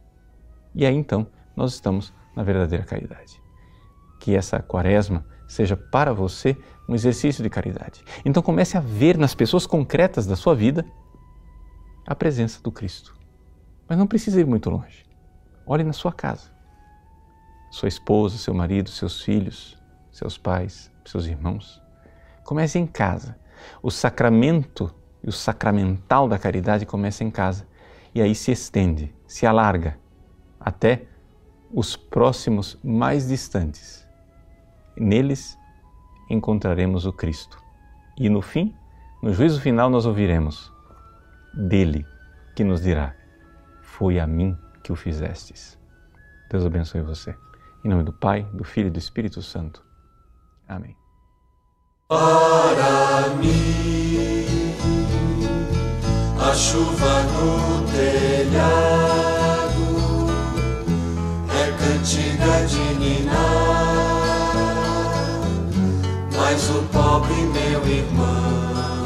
E 0.74 0.86
aí 0.86 0.94
então 0.94 1.26
nós 1.56 1.74
estamos 1.74 2.12
na 2.36 2.42
verdadeira 2.42 2.84
caridade 2.84 3.40
que 4.18 4.34
essa 4.34 4.60
quaresma 4.60 5.24
seja 5.46 5.76
para 5.76 6.12
você 6.12 6.56
um 6.88 6.94
exercício 6.94 7.42
de 7.42 7.48
caridade. 7.48 8.04
Então 8.24 8.42
comece 8.42 8.76
a 8.76 8.80
ver 8.80 9.16
nas 9.16 9.34
pessoas 9.34 9.66
concretas 9.66 10.26
da 10.26 10.36
sua 10.36 10.54
vida 10.54 10.84
a 12.06 12.14
presença 12.14 12.62
do 12.62 12.70
Cristo. 12.70 13.16
Mas 13.88 13.96
não 13.96 14.06
precisa 14.06 14.40
ir 14.40 14.46
muito 14.46 14.68
longe. 14.68 15.06
Olhe 15.66 15.84
na 15.84 15.92
sua 15.92 16.12
casa. 16.12 16.57
Sua 17.70 17.88
esposa, 17.88 18.38
seu 18.38 18.54
marido, 18.54 18.90
seus 18.90 19.20
filhos, 19.20 19.76
seus 20.10 20.38
pais, 20.38 20.90
seus 21.04 21.26
irmãos. 21.26 21.82
Comece 22.44 22.78
em 22.78 22.86
casa. 22.86 23.36
O 23.82 23.90
sacramento 23.90 24.94
e 25.22 25.28
o 25.28 25.32
sacramental 25.32 26.28
da 26.28 26.38
caridade 26.38 26.86
começa 26.86 27.24
em 27.24 27.30
casa. 27.30 27.66
E 28.14 28.22
aí 28.22 28.34
se 28.34 28.50
estende, 28.50 29.14
se 29.26 29.46
alarga 29.46 29.98
até 30.58 31.04
os 31.70 31.96
próximos 31.96 32.78
mais 32.82 33.28
distantes 33.28 34.08
Neles 35.00 35.56
encontraremos 36.28 37.06
o 37.06 37.12
Cristo. 37.12 37.62
E 38.16 38.28
no 38.28 38.42
fim, 38.42 38.74
no 39.22 39.32
juízo 39.32 39.60
final, 39.60 39.88
nós 39.88 40.06
ouviremos 40.06 40.72
dele 41.54 42.04
que 42.56 42.64
nos 42.64 42.82
dirá: 42.82 43.14
Foi 43.80 44.18
a 44.18 44.26
mim 44.26 44.58
que 44.82 44.92
o 44.92 44.96
fizestes. 44.96 45.78
Deus 46.50 46.66
abençoe 46.66 47.00
você. 47.02 47.34
Em 47.84 47.88
nome 47.88 48.02
do 48.02 48.12
Pai, 48.12 48.46
do 48.52 48.64
Filho 48.64 48.88
e 48.88 48.90
do 48.90 48.98
Espírito 48.98 49.40
Santo. 49.42 49.82
Amém. 50.66 50.96
Para 52.08 53.34
mim, 53.40 54.46
a 56.40 56.54
chuva 56.54 57.22
no 57.22 57.86
telhado 57.90 59.08
é 61.50 61.72
cantiga 61.78 62.66
de 62.66 62.94
ninar 62.98 63.98
mas 66.48 66.70
o 66.70 66.82
pobre 66.84 67.34
meu 67.34 67.86
irmão, 67.86 69.04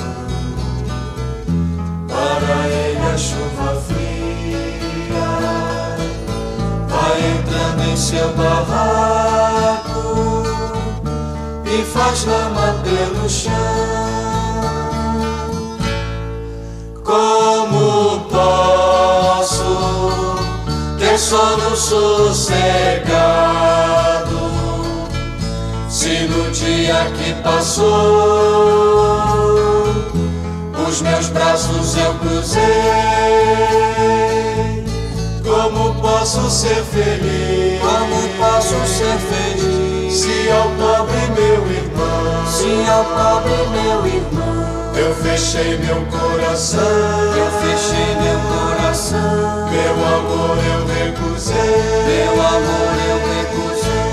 para 2.06 2.68
ele 2.68 2.98
a 2.98 3.18
chuva 3.18 3.51
seu 8.02 8.28
barraco 8.30 9.92
e 11.64 11.84
faz 11.84 12.24
lama 12.24 12.74
pelo 12.82 13.30
chão. 13.30 13.52
Como 17.04 18.22
posso 18.22 19.76
ter 20.98 21.16
sono 21.16 21.76
sossegado? 21.76 22.82
Se 25.88 26.26
no 26.26 26.50
dia 26.50 27.06
que 27.16 27.34
passou 27.34 27.86
os 30.88 31.00
meus 31.02 31.28
braços 31.28 31.96
eu 31.96 32.14
cruzei 32.14 32.62
posso 36.22 36.48
ser 36.48 36.84
feliz? 36.84 37.80
Como 37.80 38.28
posso 38.38 38.76
ser 38.86 39.18
feliz? 39.18 40.14
Se 40.14 40.50
ao 40.52 40.68
pobre 40.70 41.18
meu 41.34 41.66
irmão, 41.66 42.46
se 42.46 42.88
ao 42.88 43.04
pobre 43.06 43.50
meu 43.72 44.06
irmão, 44.06 44.94
eu 44.94 45.12
fechei 45.16 45.78
meu 45.78 46.06
coração, 46.06 46.80
eu 46.80 47.50
fechei 47.60 48.14
meu 48.22 48.38
coração, 48.38 49.68
meu 49.68 49.94
amor 49.94 50.58
eu 50.64 50.86
recusei, 50.86 51.56
meu 52.06 52.34
amor 52.40 52.94
eu 53.08 53.18
recusei 53.34 54.12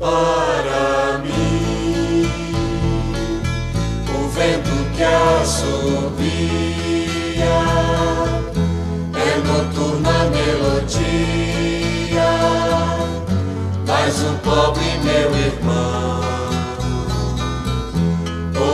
para 0.00 1.18
mim. 1.18 2.26
O 4.08 4.28
vento 4.30 4.74
que 4.96 5.04
assobia 5.04 6.63
o 14.24 14.38
pobre 14.38 14.98
meu 15.02 15.36
irmão 15.36 16.34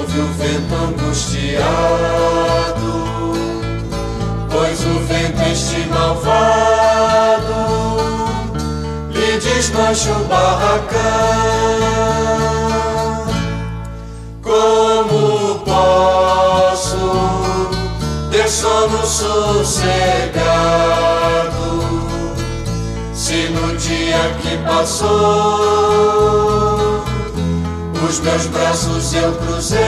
ouve 0.00 0.20
o 0.20 0.26
vento 0.34 0.74
angustiado, 0.74 1.64
pois 4.50 4.80
o 4.80 5.00
vento 5.00 5.42
este 5.50 5.86
malvado 5.88 7.54
lhe 9.10 9.38
desmancha 9.38 10.12
o 10.12 10.24
barracão. 10.24 11.00
Como 14.42 15.58
posso 15.60 16.96
ter 18.30 18.48
sono 18.48 19.06
sossegado 19.06 20.30
que 24.50 24.56
passou 24.58 25.10
os 28.08 28.18
meus 28.20 28.46
braços 28.46 29.14
eu 29.14 29.32
cruzei. 29.34 29.78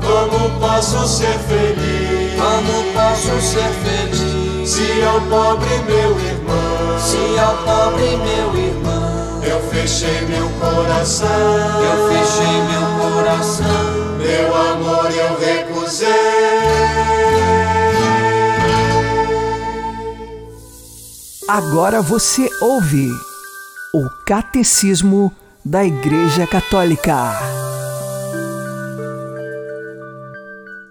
Como 0.00 0.50
posso 0.58 1.06
ser 1.06 1.38
feliz? 1.40 2.40
Como 2.40 2.84
posso 2.94 3.40
ser 3.42 3.70
feliz? 3.84 4.70
Se 4.70 5.02
ao 5.02 5.20
pobre 5.22 5.68
meu 5.86 6.18
irmão, 6.18 6.98
se 6.98 7.38
ao 7.38 7.56
pobre 7.58 8.16
meu 8.16 8.56
irmão, 8.56 9.42
eu 9.42 9.60
fechei 9.70 10.22
meu 10.22 10.48
coração, 10.60 11.28
eu 11.28 12.08
fechei 12.08 12.62
meu 12.70 12.84
coração, 13.00 13.66
meu 14.16 14.54
amor 14.54 15.10
eu 15.10 15.36
recusei. 15.38 17.21
Agora 21.54 22.00
você 22.00 22.48
ouve 22.62 23.10
o 23.92 24.08
Catecismo 24.26 25.30
da 25.62 25.84
Igreja 25.84 26.46
Católica. 26.46 27.12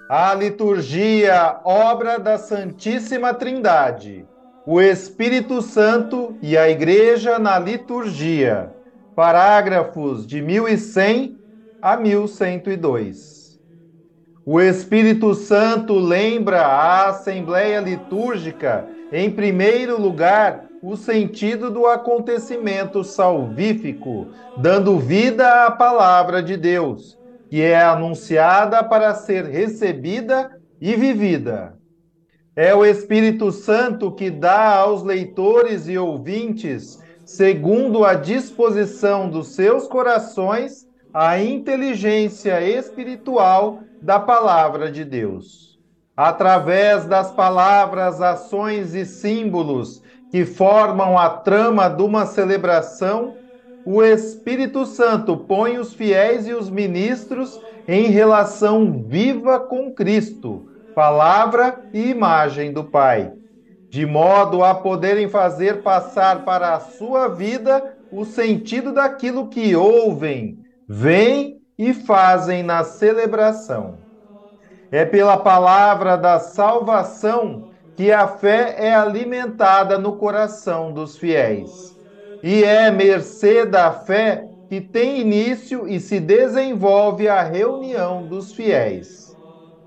A 0.08 0.36
liturgia, 0.36 1.60
obra 1.64 2.20
da 2.20 2.38
Santíssima 2.38 3.34
Trindade, 3.34 4.24
o 4.64 4.80
Espírito 4.80 5.64
Santo 5.64 6.38
e 6.44 6.56
a 6.56 6.70
Igreja 6.70 7.40
na 7.40 7.58
liturgia. 7.58 8.72
Parágrafos 9.16 10.28
de 10.28 10.44
1100 10.44 11.40
a 11.82 11.98
1102. 11.98 13.60
O 14.46 14.62
Espírito 14.62 15.34
Santo 15.34 15.98
lembra 15.98 16.62
a 16.62 17.10
Assembleia 17.10 17.80
Litúrgica, 17.80 18.88
em 19.12 19.30
primeiro 19.30 20.00
lugar, 20.00 20.68
o 20.82 20.96
sentido 20.96 21.70
do 21.70 21.86
acontecimento 21.86 23.04
salvífico, 23.04 24.28
dando 24.58 24.98
vida 24.98 25.66
à 25.66 25.72
palavra 25.72 26.42
de 26.42 26.56
Deus, 26.56 27.18
que 27.50 27.62
é 27.62 27.84
anunciada 27.84 28.84
para 28.84 29.14
ser 29.14 29.46
recebida 29.46 30.50
e 30.80 30.96
vivida. 30.96 31.78
É 32.56 32.74
o 32.74 32.86
Espírito 32.86 33.52
Santo 33.52 34.12
que 34.12 34.30
dá 34.30 34.76
aos 34.76 35.04
leitores 35.04 35.88
e 35.88 35.98
ouvintes, 35.98 36.98
segundo 37.26 38.04
a 38.04 38.14
disposição 38.14 39.30
dos 39.30 39.56
seus 39.56 39.88
corações, 39.88 40.86
a 41.14 41.40
inteligência 41.40 42.62
espiritual 42.62 43.84
da 44.02 44.20
palavra 44.20 44.92
de 44.92 45.04
Deus. 45.06 45.71
Através 46.16 47.06
das 47.06 47.32
palavras, 47.32 48.22
ações 48.22 48.94
e 48.94 49.06
símbolos 49.06 50.02
que 50.30 50.46
formam 50.46 51.18
a 51.18 51.30
trama 51.30 51.90
de 51.90 52.04
uma 52.04 52.26
celebração, 52.26 53.38
o 53.84 54.04
Espírito 54.04 54.86
Santo 54.86 55.38
põe 55.46 55.78
os 55.78 55.94
fiéis 55.94 56.48
e 56.48 56.54
os 56.54 56.70
ministros 56.70 57.60
em 57.88 58.08
relação 58.08 59.04
viva 59.08 59.60
com 59.60 59.94
Cristo, 59.94 60.66
palavra 60.94 61.84
e 61.92 62.10
imagem 62.10 62.72
do 62.72 62.84
Pai, 62.84 63.34
de 63.90 64.06
modo 64.06 64.64
a 64.64 64.76
poderem 64.76 65.28
fazer 65.28 65.82
passar 65.82 66.46
para 66.46 66.76
a 66.76 66.80
sua 66.80 67.28
vida 67.28 67.84
o 68.10 68.24
sentido 68.24 68.94
daquilo 68.94 69.50
que 69.50 69.76
ouvem, 69.76 70.60
veem 70.88 71.62
e 71.78 71.94
fazem 71.94 72.62
na 72.62 72.84
celebração. 72.84 74.11
É 74.92 75.06
pela 75.06 75.38
palavra 75.38 76.18
da 76.18 76.38
salvação 76.38 77.70
que 77.96 78.12
a 78.12 78.28
fé 78.28 78.76
é 78.78 78.94
alimentada 78.94 79.98
no 79.98 80.18
coração 80.18 80.94
dos 80.94 81.18
fiéis. 81.18 81.96
E 82.44 82.64
é 82.64 82.92
mercê 82.92 83.66
da 83.66 83.92
fé 83.94 84.50
que 84.68 84.82
tem 84.82 85.22
início 85.22 85.88
e 85.88 86.00
se 86.00 86.20
desenvolve 86.20 87.30
a 87.30 87.42
reunião 87.42 88.28
dos 88.28 88.54
fiéis. 88.54 89.38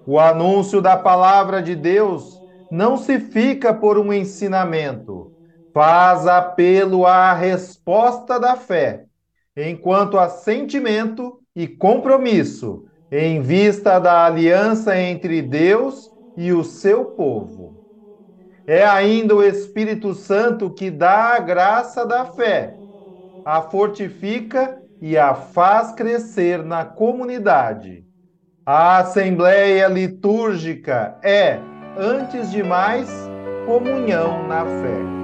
O 0.06 0.18
anúncio 0.18 0.80
da 0.80 0.96
palavra 0.96 1.62
de 1.62 1.74
Deus 1.74 2.42
não 2.70 2.96
se 2.96 3.18
fica 3.20 3.74
por 3.74 3.98
um 3.98 4.12
ensinamento, 4.12 5.32
faz 5.72 6.26
apelo 6.26 7.06
à 7.06 7.32
resposta 7.34 8.38
da 8.38 8.56
fé, 8.56 9.04
enquanto 9.56 10.18
assentimento 10.18 11.40
e 11.54 11.68
compromisso 11.68 12.86
em 13.16 13.40
vista 13.40 13.98
da 14.00 14.24
aliança 14.24 14.96
entre 14.98 15.40
Deus 15.40 16.10
e 16.36 16.52
o 16.52 16.64
seu 16.64 17.04
povo. 17.06 17.78
É 18.66 18.84
ainda 18.84 19.36
o 19.36 19.42
Espírito 19.42 20.14
Santo 20.14 20.72
que 20.72 20.90
dá 20.90 21.34
a 21.36 21.38
graça 21.38 22.04
da 22.06 22.24
fé, 22.26 22.80
a 23.44 23.62
fortifica 23.62 24.82
e 25.00 25.16
a 25.18 25.34
faz 25.34 25.92
crescer 25.92 26.64
na 26.64 26.84
comunidade. 26.84 28.04
A 28.66 28.98
assembleia 28.98 29.86
litúrgica 29.88 31.18
é, 31.22 31.68
antes 31.96 32.50
de 32.50 32.62
mais, 32.62 33.32
comunhão 33.64 34.46
na 34.48 34.66
fé. 34.66 35.23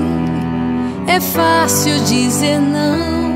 é 1.11 1.19
fácil 1.19 1.99
dizer 2.05 2.57
não, 2.59 3.33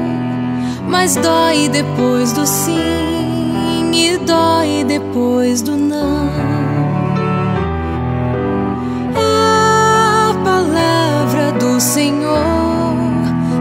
mas 0.88 1.16
dói 1.18 1.68
depois 1.68 2.32
do 2.32 2.46
sim 2.46 3.92
e 3.94 4.18
dói 4.20 4.86
depois 4.86 5.62
do 5.62 5.76
não. 5.76 6.30
A 9.14 10.34
palavra 10.42 11.52
do 11.60 11.78
Senhor, 11.82 12.96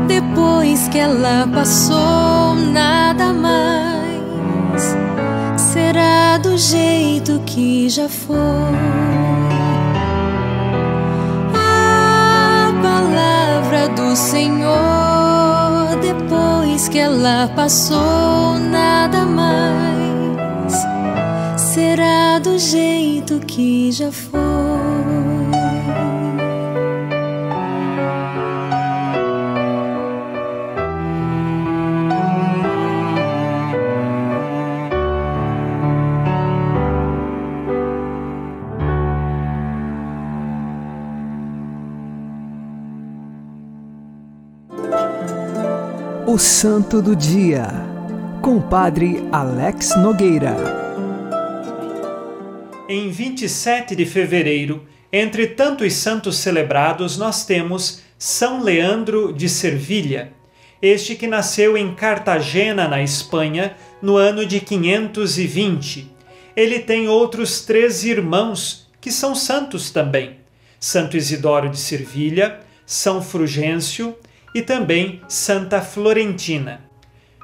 depois 0.07 0.87
que 0.89 0.99
ela 0.99 1.49
passou, 1.53 2.55
nada 2.73 3.33
mais 3.33 4.97
será 5.57 6.39
do 6.39 6.57
jeito 6.57 7.41
que 7.45 7.89
já 7.89 8.09
foi. 8.09 9.24
Do 14.15 14.19
Senhor, 14.19 15.99
depois 16.01 16.89
que 16.89 17.01
ela 17.01 17.51
passou, 17.57 18.57
nada 18.61 19.25
mais 19.25 20.73
será 21.61 22.39
do 22.39 22.57
jeito 22.57 23.41
que 23.41 23.91
já 23.91 24.13
foi. 24.13 25.24
O 46.35 46.39
Santo 46.41 47.01
do 47.01 47.15
Dia, 47.15 47.69
com 48.43 48.61
Padre 48.61 49.23
Alex 49.31 49.97
Nogueira. 49.97 50.57
Em 52.89 53.09
27 53.09 53.95
de 53.95 54.05
fevereiro, 54.05 54.85
entre 55.13 55.47
tantos 55.47 55.93
santos 55.93 56.39
celebrados, 56.39 57.17
nós 57.17 57.47
temos 57.47 58.01
São 58.19 58.61
Leandro 58.61 59.33
de 59.33 59.49
Servilha, 59.49 60.33
este 60.83 61.15
que 61.15 61.29
nasceu 61.29 61.77
em 61.77 61.95
Cartagena, 61.95 62.89
na 62.89 63.01
Espanha, 63.01 63.77
no 64.03 64.17
ano 64.17 64.45
de 64.45 64.59
520. 64.59 66.11
Ele 66.57 66.81
tem 66.81 67.07
outros 67.07 67.61
três 67.61 68.03
irmãos 68.05 68.89
que 69.01 69.13
são 69.13 69.37
santos 69.37 69.89
também: 69.93 70.39
Santo 70.81 71.17
Isidoro 71.17 71.69
de 71.69 71.79
Servilha, 71.79 72.59
São 72.85 73.23
Frugêncio 73.23 74.17
e 74.55 74.63
também 74.63 75.21
Santa 75.29 75.83
Florentina. 75.83 76.85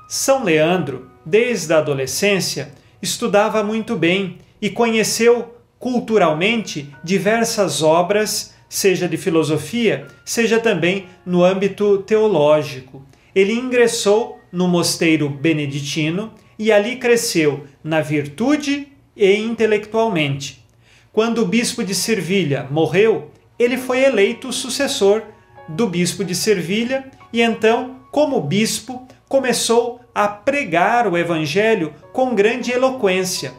São 0.08 0.44
Leandro, 0.44 1.10
desde 1.26 1.72
a 1.72 1.78
adolescência, 1.78 2.72
estudava 3.02 3.62
muito 3.62 3.96
bem 3.96 4.38
e 4.60 4.70
conheceu 4.70 5.54
culturalmente 5.78 6.94
diversas 7.02 7.82
obras, 7.82 8.54
seja 8.68 9.08
de 9.08 9.16
filosofia, 9.16 10.06
seja 10.24 10.60
também 10.60 11.06
no 11.24 11.42
âmbito 11.42 11.98
teológico. 11.98 13.04
Ele 13.34 13.52
ingressou 13.52 14.38
no 14.52 14.68
mosteiro 14.68 15.28
beneditino 15.28 16.32
e 16.58 16.70
ali 16.70 16.96
cresceu 16.96 17.66
na 17.82 18.00
virtude 18.00 18.88
e 19.16 19.34
intelectualmente. 19.34 20.64
Quando 21.12 21.42
o 21.42 21.46
bispo 21.46 21.82
de 21.82 21.94
Servilha 21.94 22.66
morreu, 22.70 23.30
ele 23.58 23.76
foi 23.76 24.00
eleito 24.04 24.52
sucessor 24.52 25.22
do 25.70 25.86
bispo 25.86 26.24
de 26.24 26.34
Servilha 26.34 27.10
e 27.32 27.40
então, 27.40 27.96
como 28.10 28.40
bispo, 28.40 29.06
começou 29.28 30.00
a 30.14 30.26
pregar 30.26 31.06
o 31.06 31.16
evangelho 31.16 31.94
com 32.12 32.34
grande 32.34 32.72
eloquência, 32.72 33.52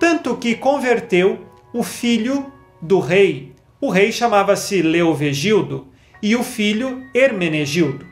tanto 0.00 0.36
que 0.36 0.54
converteu 0.54 1.44
o 1.72 1.82
filho 1.82 2.50
do 2.80 2.98
rei. 2.98 3.52
O 3.80 3.90
rei 3.90 4.10
chamava-se 4.10 4.80
Leovegildo 4.80 5.88
e 6.22 6.34
o 6.34 6.42
filho 6.42 7.04
Hermenegildo. 7.14 8.06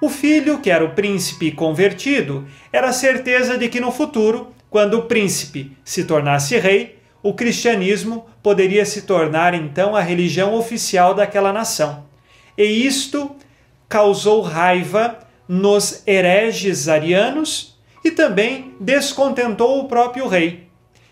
O 0.00 0.08
filho, 0.08 0.58
que 0.58 0.70
era 0.70 0.84
o 0.84 0.90
príncipe 0.90 1.50
convertido, 1.50 2.46
era 2.72 2.92
certeza 2.92 3.56
de 3.56 3.68
que 3.68 3.80
no 3.80 3.90
futuro, 3.90 4.48
quando 4.70 4.98
o 4.98 5.02
príncipe 5.02 5.72
se 5.84 6.04
tornasse 6.04 6.56
rei, 6.58 6.98
o 7.20 7.32
cristianismo 7.32 8.26
poderia 8.42 8.84
se 8.84 9.02
tornar 9.02 9.54
então 9.54 9.96
a 9.96 10.00
religião 10.00 10.54
oficial 10.54 11.14
daquela 11.14 11.52
nação 11.52 12.07
e 12.58 12.84
isto 12.84 13.36
causou 13.88 14.42
raiva 14.42 15.20
nos 15.48 16.02
hereges 16.06 16.88
arianos 16.88 17.78
e 18.04 18.10
também 18.10 18.74
descontentou 18.80 19.80
o 19.80 19.88
próprio 19.88 20.26
rei. 20.26 20.68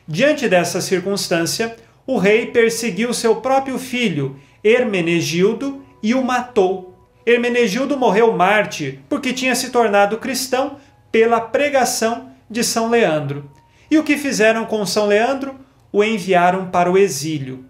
Diante 0.07 0.49
dessa 0.49 0.81
circunstância, 0.81 1.77
o 2.07 2.19
rei 2.19 2.47
perseguiu 2.47 3.15
seu 3.15 3.37
próprio 3.37 3.79
filho, 3.79 4.39
Hermenegildo, 4.63 5.83
e 6.03 6.15
o 6.15 6.23
matou. 6.23 6.95
Hermenegildo 7.25 7.97
morreu 7.97 8.33
mártir 8.33 9.01
porque 9.09 9.33
tinha 9.33 9.55
se 9.55 9.71
tornado 9.71 10.19
cristão 10.19 10.77
pela 11.11 11.41
pregação 11.41 12.31
de 12.49 12.63
São 12.63 12.89
Leandro. 12.89 13.51
E 13.91 13.99
o 13.99 14.05
que 14.05 14.17
fizeram 14.17 14.65
com 14.65 14.85
São 14.85 15.07
Leandro? 15.07 15.57
O 15.93 16.05
enviaram 16.05 16.71
para 16.71 16.91
o 16.91 16.99
exílio. 16.99 17.65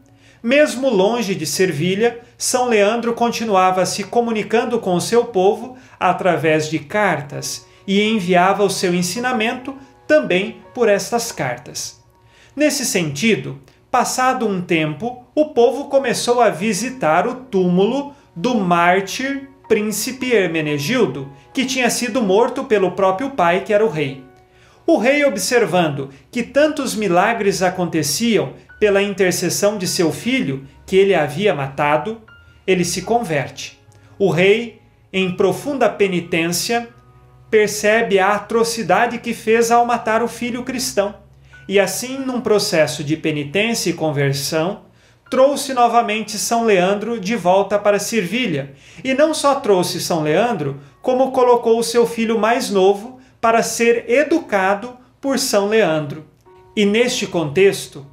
Mesmo 0.47 0.89
longe 0.89 1.35
de 1.35 1.45
Servilha, 1.45 2.21
São 2.39 2.69
Leandro 2.69 3.15
continuava 3.15 3.85
se 3.85 4.05
comunicando 4.05 4.79
com 4.79 4.95
o 4.95 5.01
seu 5.01 5.25
povo 5.25 5.77
através 5.99 6.71
de 6.71 6.79
cartas 6.79 7.67
e 7.85 8.01
enviava 8.01 8.63
o 8.63 8.71
seu 8.71 8.95
ensinamento 8.95 9.75
também 10.07 10.59
por 10.73 10.89
estas 10.89 11.33
cartas. 11.33 12.01
Nesse 12.55 12.87
sentido, 12.87 13.59
passado 13.91 14.47
um 14.47 14.63
tempo, 14.63 15.27
o 15.35 15.47
povo 15.47 15.87
começou 15.87 16.41
a 16.41 16.49
visitar 16.49 17.27
o 17.27 17.35
túmulo 17.35 18.15
do 18.37 18.55
mártir 18.55 19.49
príncipe 19.69 20.33
Hermenegildo, 20.33 21.29
que 21.53 21.65
tinha 21.65 21.91
sido 21.91 22.23
morto 22.23 22.63
pelo 22.63 22.93
próprio 22.93 23.31
pai, 23.31 23.65
que 23.65 23.73
era 23.73 23.85
o 23.85 23.91
rei. 23.91 24.23
O 24.87 24.99
rei, 24.99 25.25
observando 25.25 26.11
que 26.31 26.45
tantos 26.45 26.95
milagres 26.95 27.61
aconteciam 27.61 28.53
pela 28.79 29.03
intercessão 29.03 29.79
de 29.79 29.87
seu 29.87 30.13
filho, 30.13 30.67
que 30.85 30.97
ele 30.97 31.15
havia 31.15 31.55
matado, 31.55 32.21
ele 32.67 32.85
se 32.85 33.03
converte. 33.03 33.79
O 34.19 34.31
rei, 34.31 34.81
em 35.13 35.35
profunda 35.35 35.89
penitência, 35.89 36.89
percebe 37.51 38.19
a 38.19 38.35
atrocidade 38.35 39.19
que 39.19 39.33
fez 39.33 39.71
ao 39.71 39.87
matar 39.87 40.23
o 40.23 40.29
filho 40.29 40.63
cristão. 40.63 41.15
E 41.69 41.81
assim, 41.81 42.19
num 42.19 42.41
processo 42.41 43.03
de 43.03 43.17
penitência 43.17 43.91
e 43.91 43.95
conversão, 43.95 44.83
trouxe 45.31 45.75
novamente 45.75 46.39
São 46.39 46.65
Leandro 46.65 47.19
de 47.19 47.35
volta 47.35 47.79
para 47.79 47.99
Servilha. 47.99 48.75
E 49.03 49.15
não 49.15 49.35
só 49.35 49.57
trouxe 49.57 50.01
São 50.01 50.23
Leandro, 50.23 50.81
como 51.03 51.33
colocou 51.33 51.79
o 51.79 51.85
seu 51.85 52.07
filho 52.07 52.39
mais 52.39 52.71
novo 52.71 53.19
para 53.41 53.63
ser 53.63 54.09
educado 54.09 54.97
por 55.21 55.39
São 55.39 55.69
Leandro. 55.69 56.25
E 56.77 56.85
neste 56.85 57.27
contexto, 57.27 58.07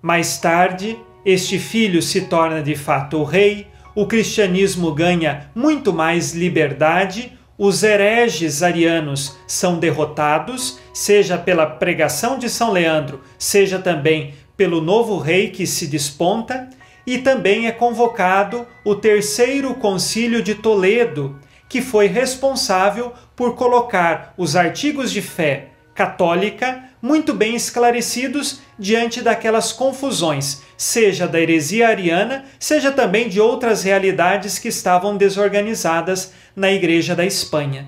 mais 0.00 0.38
tarde, 0.38 0.98
este 1.24 1.58
filho 1.58 2.00
se 2.00 2.22
torna 2.22 2.62
de 2.62 2.76
fato 2.76 3.18
o 3.18 3.24
rei, 3.24 3.66
o 3.94 4.06
cristianismo 4.06 4.92
ganha 4.92 5.50
muito 5.54 5.92
mais 5.92 6.32
liberdade, 6.32 7.32
os 7.58 7.82
hereges 7.82 8.62
arianos 8.62 9.36
são 9.46 9.78
derrotados, 9.78 10.78
seja 10.92 11.38
pela 11.38 11.66
pregação 11.66 12.38
de 12.38 12.50
São 12.50 12.70
Leandro, 12.70 13.22
seja 13.38 13.78
também 13.78 14.34
pelo 14.56 14.80
novo 14.80 15.18
rei 15.18 15.50
que 15.50 15.66
se 15.66 15.86
desponta, 15.86 16.68
e 17.06 17.18
também 17.18 17.66
é 17.66 17.72
convocado 17.72 18.66
o 18.84 18.94
terceiro 18.94 19.74
concílio 19.74 20.42
de 20.42 20.54
Toledo, 20.54 21.38
que 21.68 21.80
foi 21.80 22.06
responsável 22.06 23.12
por 23.34 23.54
colocar 23.54 24.34
os 24.36 24.56
artigos 24.56 25.10
de 25.10 25.22
fé 25.22 25.68
católica 25.96 26.84
muito 27.00 27.32
bem 27.32 27.56
esclarecidos 27.56 28.60
diante 28.78 29.22
daquelas 29.22 29.72
confusões, 29.72 30.62
seja 30.76 31.26
da 31.26 31.40
heresia 31.40 31.88
ariana, 31.88 32.44
seja 32.60 32.92
também 32.92 33.28
de 33.28 33.40
outras 33.40 33.82
realidades 33.82 34.58
que 34.58 34.68
estavam 34.68 35.16
desorganizadas 35.16 36.32
na 36.54 36.70
Igreja 36.70 37.14
da 37.14 37.24
Espanha. 37.24 37.86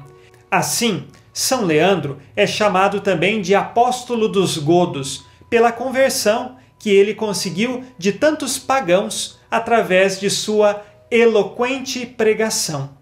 Assim, 0.51 1.07
São 1.33 1.65
Leandro 1.65 2.19
é 2.35 2.47
chamado 2.47 3.01
também 3.01 3.43
de 3.43 3.55
apóstolo 3.55 4.27
dos 4.27 4.57
godos, 4.57 5.27
pela 5.51 5.71
conversão 5.71 6.57
que 6.79 6.91
ele 6.91 7.15
conseguiu 7.15 7.85
de 7.99 8.13
tantos 8.13 8.59
pagãos 8.59 9.39
através 9.51 10.19
de 10.19 10.31
sua 10.31 10.83
eloquente 11.11 12.07
pregação. 12.07 12.98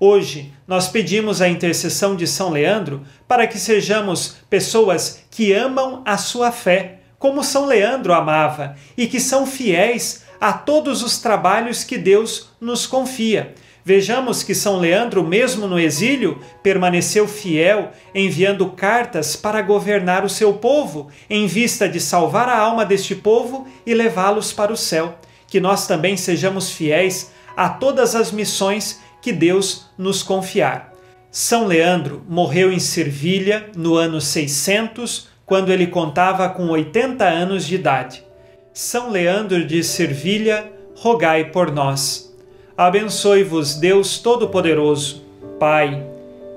Hoje, 0.00 0.52
nós 0.64 0.86
pedimos 0.86 1.42
a 1.42 1.48
intercessão 1.48 2.14
de 2.14 2.24
São 2.24 2.50
Leandro 2.50 3.02
para 3.26 3.48
que 3.48 3.58
sejamos 3.58 4.36
pessoas 4.48 5.24
que 5.28 5.52
amam 5.52 6.02
a 6.04 6.16
sua 6.16 6.52
fé, 6.52 7.00
como 7.18 7.42
São 7.42 7.66
Leandro 7.66 8.14
amava, 8.14 8.76
e 8.96 9.08
que 9.08 9.18
são 9.18 9.44
fiéis 9.44 10.22
a 10.40 10.52
todos 10.52 11.02
os 11.02 11.18
trabalhos 11.18 11.82
que 11.82 11.98
Deus 11.98 12.50
nos 12.60 12.86
confia. 12.86 13.54
Vejamos 13.84 14.44
que 14.44 14.54
São 14.54 14.78
Leandro, 14.78 15.24
mesmo 15.24 15.66
no 15.66 15.80
exílio, 15.80 16.40
permaneceu 16.62 17.26
fiel, 17.26 17.90
enviando 18.14 18.68
cartas 18.70 19.34
para 19.34 19.62
governar 19.62 20.24
o 20.24 20.28
seu 20.28 20.52
povo, 20.52 21.08
em 21.28 21.48
vista 21.48 21.88
de 21.88 21.98
salvar 21.98 22.48
a 22.48 22.56
alma 22.56 22.86
deste 22.86 23.16
povo 23.16 23.66
e 23.84 23.92
levá-los 23.94 24.52
para 24.52 24.72
o 24.72 24.76
céu. 24.76 25.18
Que 25.48 25.58
nós 25.58 25.88
também 25.88 26.16
sejamos 26.16 26.70
fiéis 26.70 27.32
a 27.56 27.68
todas 27.68 28.14
as 28.14 28.30
missões 28.30 29.00
que 29.28 29.32
Deus 29.32 29.84
nos 29.98 30.22
confiar. 30.22 30.94
São 31.30 31.66
Leandro 31.66 32.22
morreu 32.26 32.72
em 32.72 32.78
Servilha 32.78 33.66
no 33.76 33.94
ano 33.94 34.22
600, 34.22 35.28
quando 35.44 35.70
ele 35.70 35.86
contava 35.86 36.48
com 36.48 36.68
80 36.68 37.26
anos 37.26 37.66
de 37.66 37.74
idade. 37.74 38.24
São 38.72 39.10
Leandro 39.10 39.66
de 39.66 39.84
Servilha, 39.84 40.72
rogai 40.96 41.50
por 41.50 41.70
nós. 41.70 42.34
Abençoe-vos 42.74 43.74
Deus 43.74 44.18
Todo-Poderoso, 44.18 45.22
Pai 45.60 46.02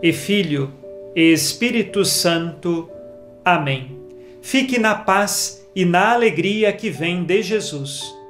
e 0.01 0.13
Filho 0.13 0.71
Espírito 1.13 2.05
Santo. 2.05 2.89
Amém. 3.43 3.99
Fique 4.41 4.79
na 4.79 4.95
paz 4.95 5.61
e 5.75 5.83
na 5.83 6.13
alegria 6.13 6.71
que 6.71 6.89
vem 6.89 7.25
de 7.25 7.41
Jesus. 7.41 8.20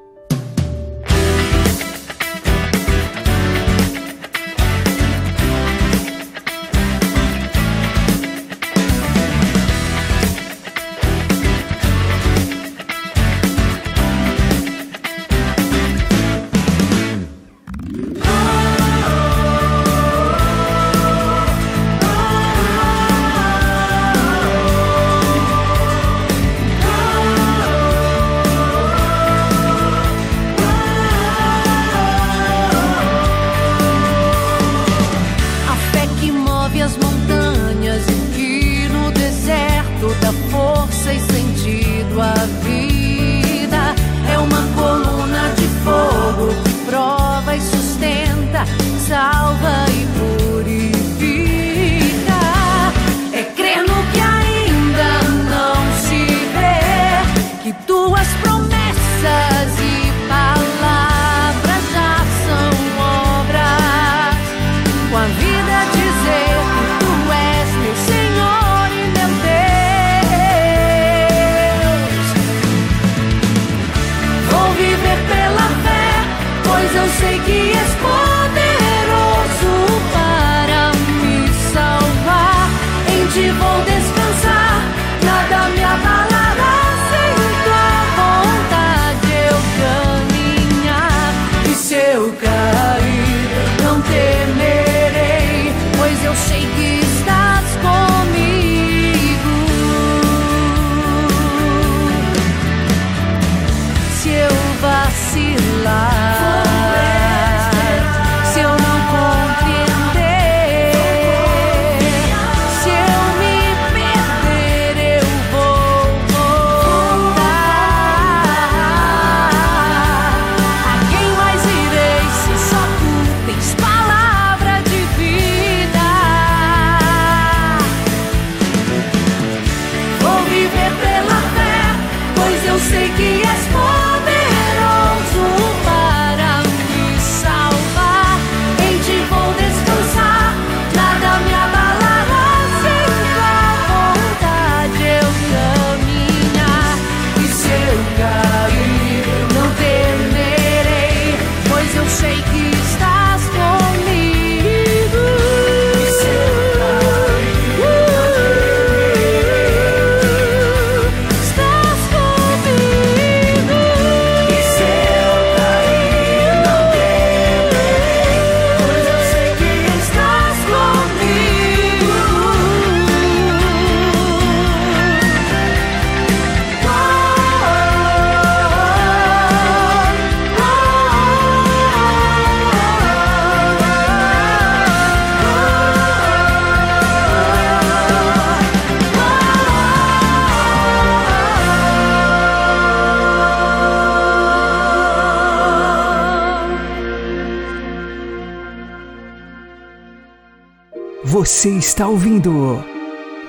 Você 201.42 201.72
está 201.72 202.08
ouvindo 202.08 202.86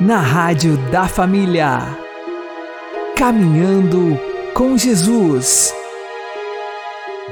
na 0.01 0.17
Rádio 0.17 0.79
da 0.91 1.07
Família. 1.07 1.79
Caminhando 3.15 4.19
com 4.55 4.79
Jesus. 4.79 5.75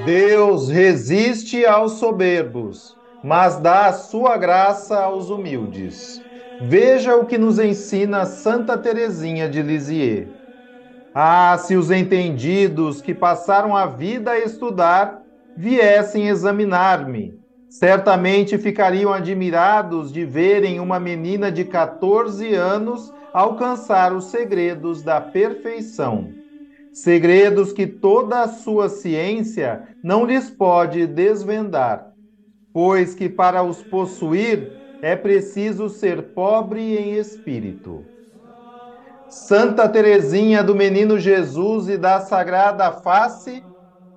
Deus 0.04 0.68
resiste 0.68 1.64
aos 1.64 1.92
soberbos, 1.92 2.94
mas 3.24 3.56
dá 3.56 3.86
a 3.86 3.94
sua 3.94 4.36
graça 4.36 5.00
aos 5.00 5.30
humildes. 5.30 6.20
Veja 6.60 7.16
o 7.16 7.24
que 7.24 7.38
nos 7.38 7.58
ensina 7.58 8.26
Santa 8.26 8.76
Teresinha 8.76 9.48
de 9.48 9.62
Lisieux. 9.62 10.28
Ah, 11.14 11.56
se 11.56 11.74
os 11.74 11.90
entendidos 11.90 13.00
que 13.00 13.14
passaram 13.14 13.74
a 13.74 13.86
vida 13.86 14.32
a 14.32 14.38
estudar 14.38 15.22
viessem 15.56 16.28
examinar-me, 16.28 17.39
Certamente 17.70 18.58
ficariam 18.58 19.12
admirados 19.12 20.12
de 20.12 20.24
verem 20.24 20.80
uma 20.80 20.98
menina 20.98 21.52
de 21.52 21.64
14 21.64 22.52
anos 22.52 23.12
alcançar 23.32 24.12
os 24.12 24.24
segredos 24.24 25.04
da 25.04 25.20
perfeição. 25.20 26.32
Segredos 26.92 27.72
que 27.72 27.86
toda 27.86 28.40
a 28.40 28.48
sua 28.48 28.88
ciência 28.88 29.84
não 30.02 30.26
lhes 30.26 30.50
pode 30.50 31.06
desvendar, 31.06 32.12
pois 32.72 33.14
que 33.14 33.28
para 33.28 33.62
os 33.62 33.80
possuir 33.84 34.72
é 35.00 35.14
preciso 35.14 35.88
ser 35.88 36.34
pobre 36.34 36.98
em 36.98 37.12
espírito. 37.12 38.04
Santa 39.28 39.88
Teresinha 39.88 40.64
do 40.64 40.74
Menino 40.74 41.20
Jesus 41.20 41.88
e 41.88 41.96
da 41.96 42.18
Sagrada 42.18 42.90
Face, 42.90 43.62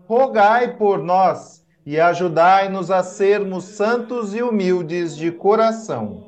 rogai 0.07 0.75
por 0.75 0.97
nós 1.03 1.62
e 1.85 1.99
ajudai-nos 1.99 2.89
a 2.89 3.03
sermos 3.03 3.65
santos 3.65 4.33
e 4.33 4.41
humildes 4.41 5.15
de 5.15 5.31
coração. 5.31 6.23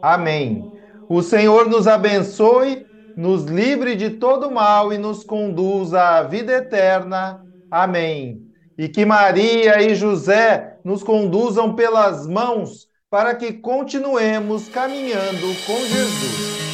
Amém. 0.00 0.72
O 1.08 1.22
Senhor 1.22 1.68
nos 1.68 1.86
abençoe, 1.86 2.86
nos 3.16 3.44
livre 3.44 3.94
de 3.94 4.10
todo 4.10 4.50
mal 4.50 4.92
e 4.92 4.98
nos 4.98 5.22
conduza 5.22 6.00
à 6.00 6.22
vida 6.22 6.52
eterna. 6.52 7.44
Amém. 7.70 8.42
E 8.78 8.88
que 8.88 9.04
Maria 9.04 9.80
e 9.82 9.94
José 9.94 10.78
nos 10.84 11.02
conduzam 11.02 11.74
pelas 11.74 12.26
mãos 12.26 12.86
para 13.10 13.34
que 13.34 13.52
continuemos 13.52 14.68
caminhando 14.68 15.46
com 15.66 15.78
Jesus. 15.78 16.65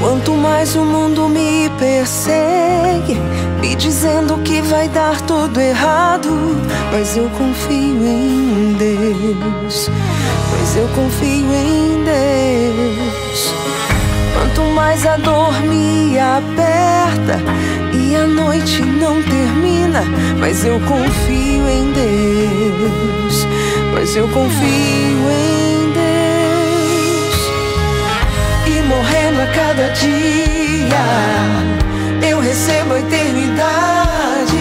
Quanto 0.00 0.32
mais 0.32 0.74
o 0.74 0.84
mundo 0.84 1.28
me 1.28 1.70
persegue, 1.78 3.16
me 3.60 3.76
dizendo 3.76 4.38
que 4.38 4.60
vai 4.62 4.88
dar 4.88 5.20
tudo 5.20 5.60
errado, 5.60 6.30
mas 6.90 7.16
eu 7.16 7.30
confio 7.30 8.04
em 8.04 8.74
Deus. 8.76 9.88
pois 10.50 10.76
eu 10.76 10.88
confio 10.88 11.54
em 11.54 12.02
Deus. 12.04 13.54
Quanto 14.34 14.62
mais 14.74 15.06
a 15.06 15.16
dor 15.16 15.52
me 15.62 16.18
aperta 16.18 17.40
e 17.94 18.16
a 18.16 18.26
noite 18.26 18.82
não 18.82 19.22
termina, 19.22 20.02
mas 20.40 20.64
eu 20.64 20.80
confio 20.80 21.68
em 21.68 21.92
Deus. 21.92 23.19
Mas 24.00 24.16
eu 24.16 24.26
confio 24.28 25.30
em 25.30 25.92
Deus. 25.92 27.34
E 28.66 28.80
morrendo 28.88 29.42
a 29.42 29.46
cada 29.48 29.88
dia, 29.88 31.04
eu 32.26 32.40
recebo 32.40 32.94
a 32.94 32.98
eternidade. 32.98 34.56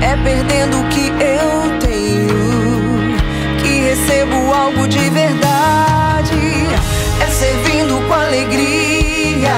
É 0.00 0.16
perdendo 0.22 0.78
o 0.78 0.84
que 0.84 1.08
eu 1.08 1.80
tenho 1.80 3.16
que 3.60 3.80
recebo 3.88 4.54
algo 4.54 4.86
de 4.86 5.10
verdade. 5.10 6.68
É 7.20 7.26
servindo 7.26 8.06
com 8.06 8.14
alegria, 8.14 9.50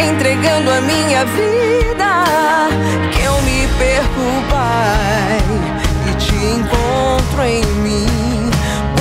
entregando 0.00 0.70
a 0.70 0.80
minha 0.80 1.26
vida, 1.26 2.24
que 3.12 3.22
eu 3.22 3.38
me 3.42 3.68
perco, 3.78 4.42
Pai, 4.48 5.42
e 6.10 6.14
te 6.14 6.34
encontro 6.34 6.83
em 7.42 7.64
mim. 7.64 8.06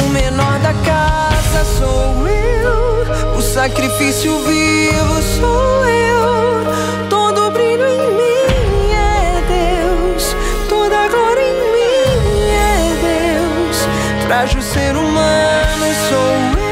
O 0.03 0.09
menor 0.09 0.59
da 0.59 0.73
casa 0.73 1.63
sou 1.77 2.27
eu, 2.27 3.37
o 3.37 3.41
sacrifício 3.41 4.39
vivo 4.39 5.21
sou 5.39 5.85
eu. 5.85 7.09
Todo 7.09 7.51
brilho 7.51 7.85
em 7.87 7.99
mim 8.17 8.91
é 8.93 9.43
Deus, 9.47 10.35
toda 10.67 11.07
glória 11.07 11.41
em 11.41 11.53
mim 11.73 12.49
é 12.49 13.39
Deus. 13.39 13.77
Frágil 14.25 14.61
ser 14.61 14.95
humano 14.95 15.85
sou 16.09 16.59
eu, 16.59 16.62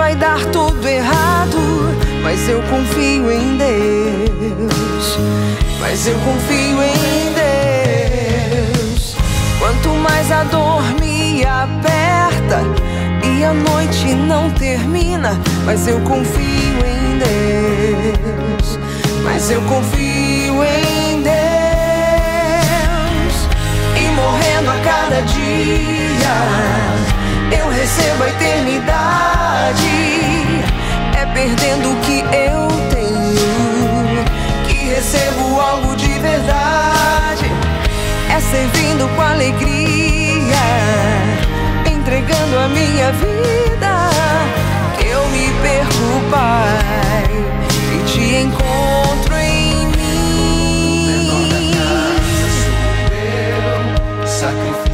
vai 0.00 0.16
dar 0.16 0.42
tudo 0.46 0.88
errado, 0.88 1.58
mas 2.22 2.48
eu 2.48 2.62
confio 2.62 3.30
em 3.30 3.58
Deus. 3.58 5.18
Mas 5.78 6.06
eu 6.06 6.14
confio 6.20 6.82
em 6.82 7.34
Deus. 8.94 9.14
Quanto 9.58 9.90
mais 9.90 10.32
a 10.32 10.44
dor 10.44 10.82
me 10.98 11.44
aperta 11.44 12.62
e 13.22 13.44
a 13.44 13.52
noite 13.52 14.14
não 14.14 14.50
termina, 14.52 15.38
mas 15.66 15.86
eu 15.86 16.00
confio 16.00 16.78
em 16.86 17.18
Deus. 17.18 18.78
Mas 19.22 19.50
eu 19.50 19.60
confio 19.62 20.64
em 20.64 21.20
Deus 21.20 21.34
e 23.98 24.08
morrendo 24.14 24.70
a 24.70 24.78
cada 24.82 25.20
dia 25.20 26.89
eu 27.52 27.68
recebo 27.70 28.24
a 28.24 28.28
eternidade. 28.28 29.90
É 31.20 31.26
perdendo 31.26 31.92
o 31.92 31.96
que 32.00 32.20
eu 32.20 32.68
tenho 32.94 34.24
que 34.66 34.86
recebo 34.88 35.60
algo 35.60 35.96
de 35.96 36.18
verdade. 36.18 37.46
É 38.28 38.40
servindo 38.40 39.08
com 39.14 39.22
alegria, 39.22 40.56
entregando 41.86 42.58
a 42.58 42.68
minha 42.68 43.12
vida, 43.12 44.10
que 44.98 45.06
eu 45.06 45.26
me 45.28 45.50
perco, 45.62 46.20
Pai, 46.30 47.24
e 47.92 47.98
te 48.04 48.36
encontro 48.36 49.36
em 49.36 49.86
mim. 49.86 49.96
Sacrifício 54.24 54.89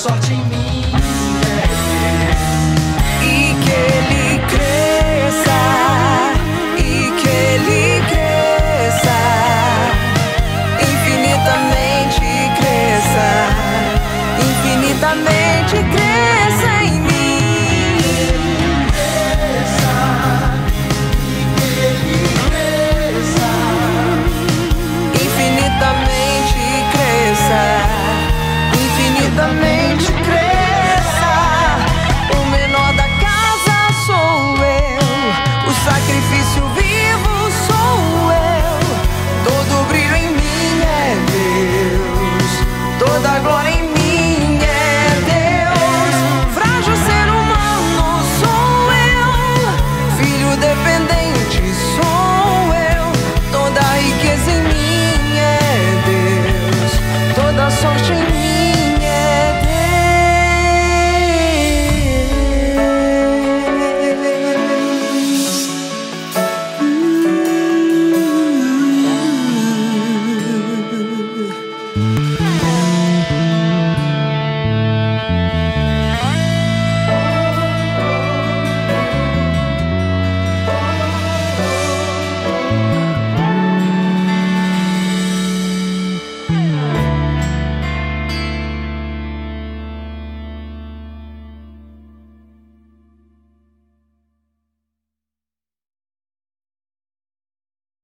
sorte 0.00 0.39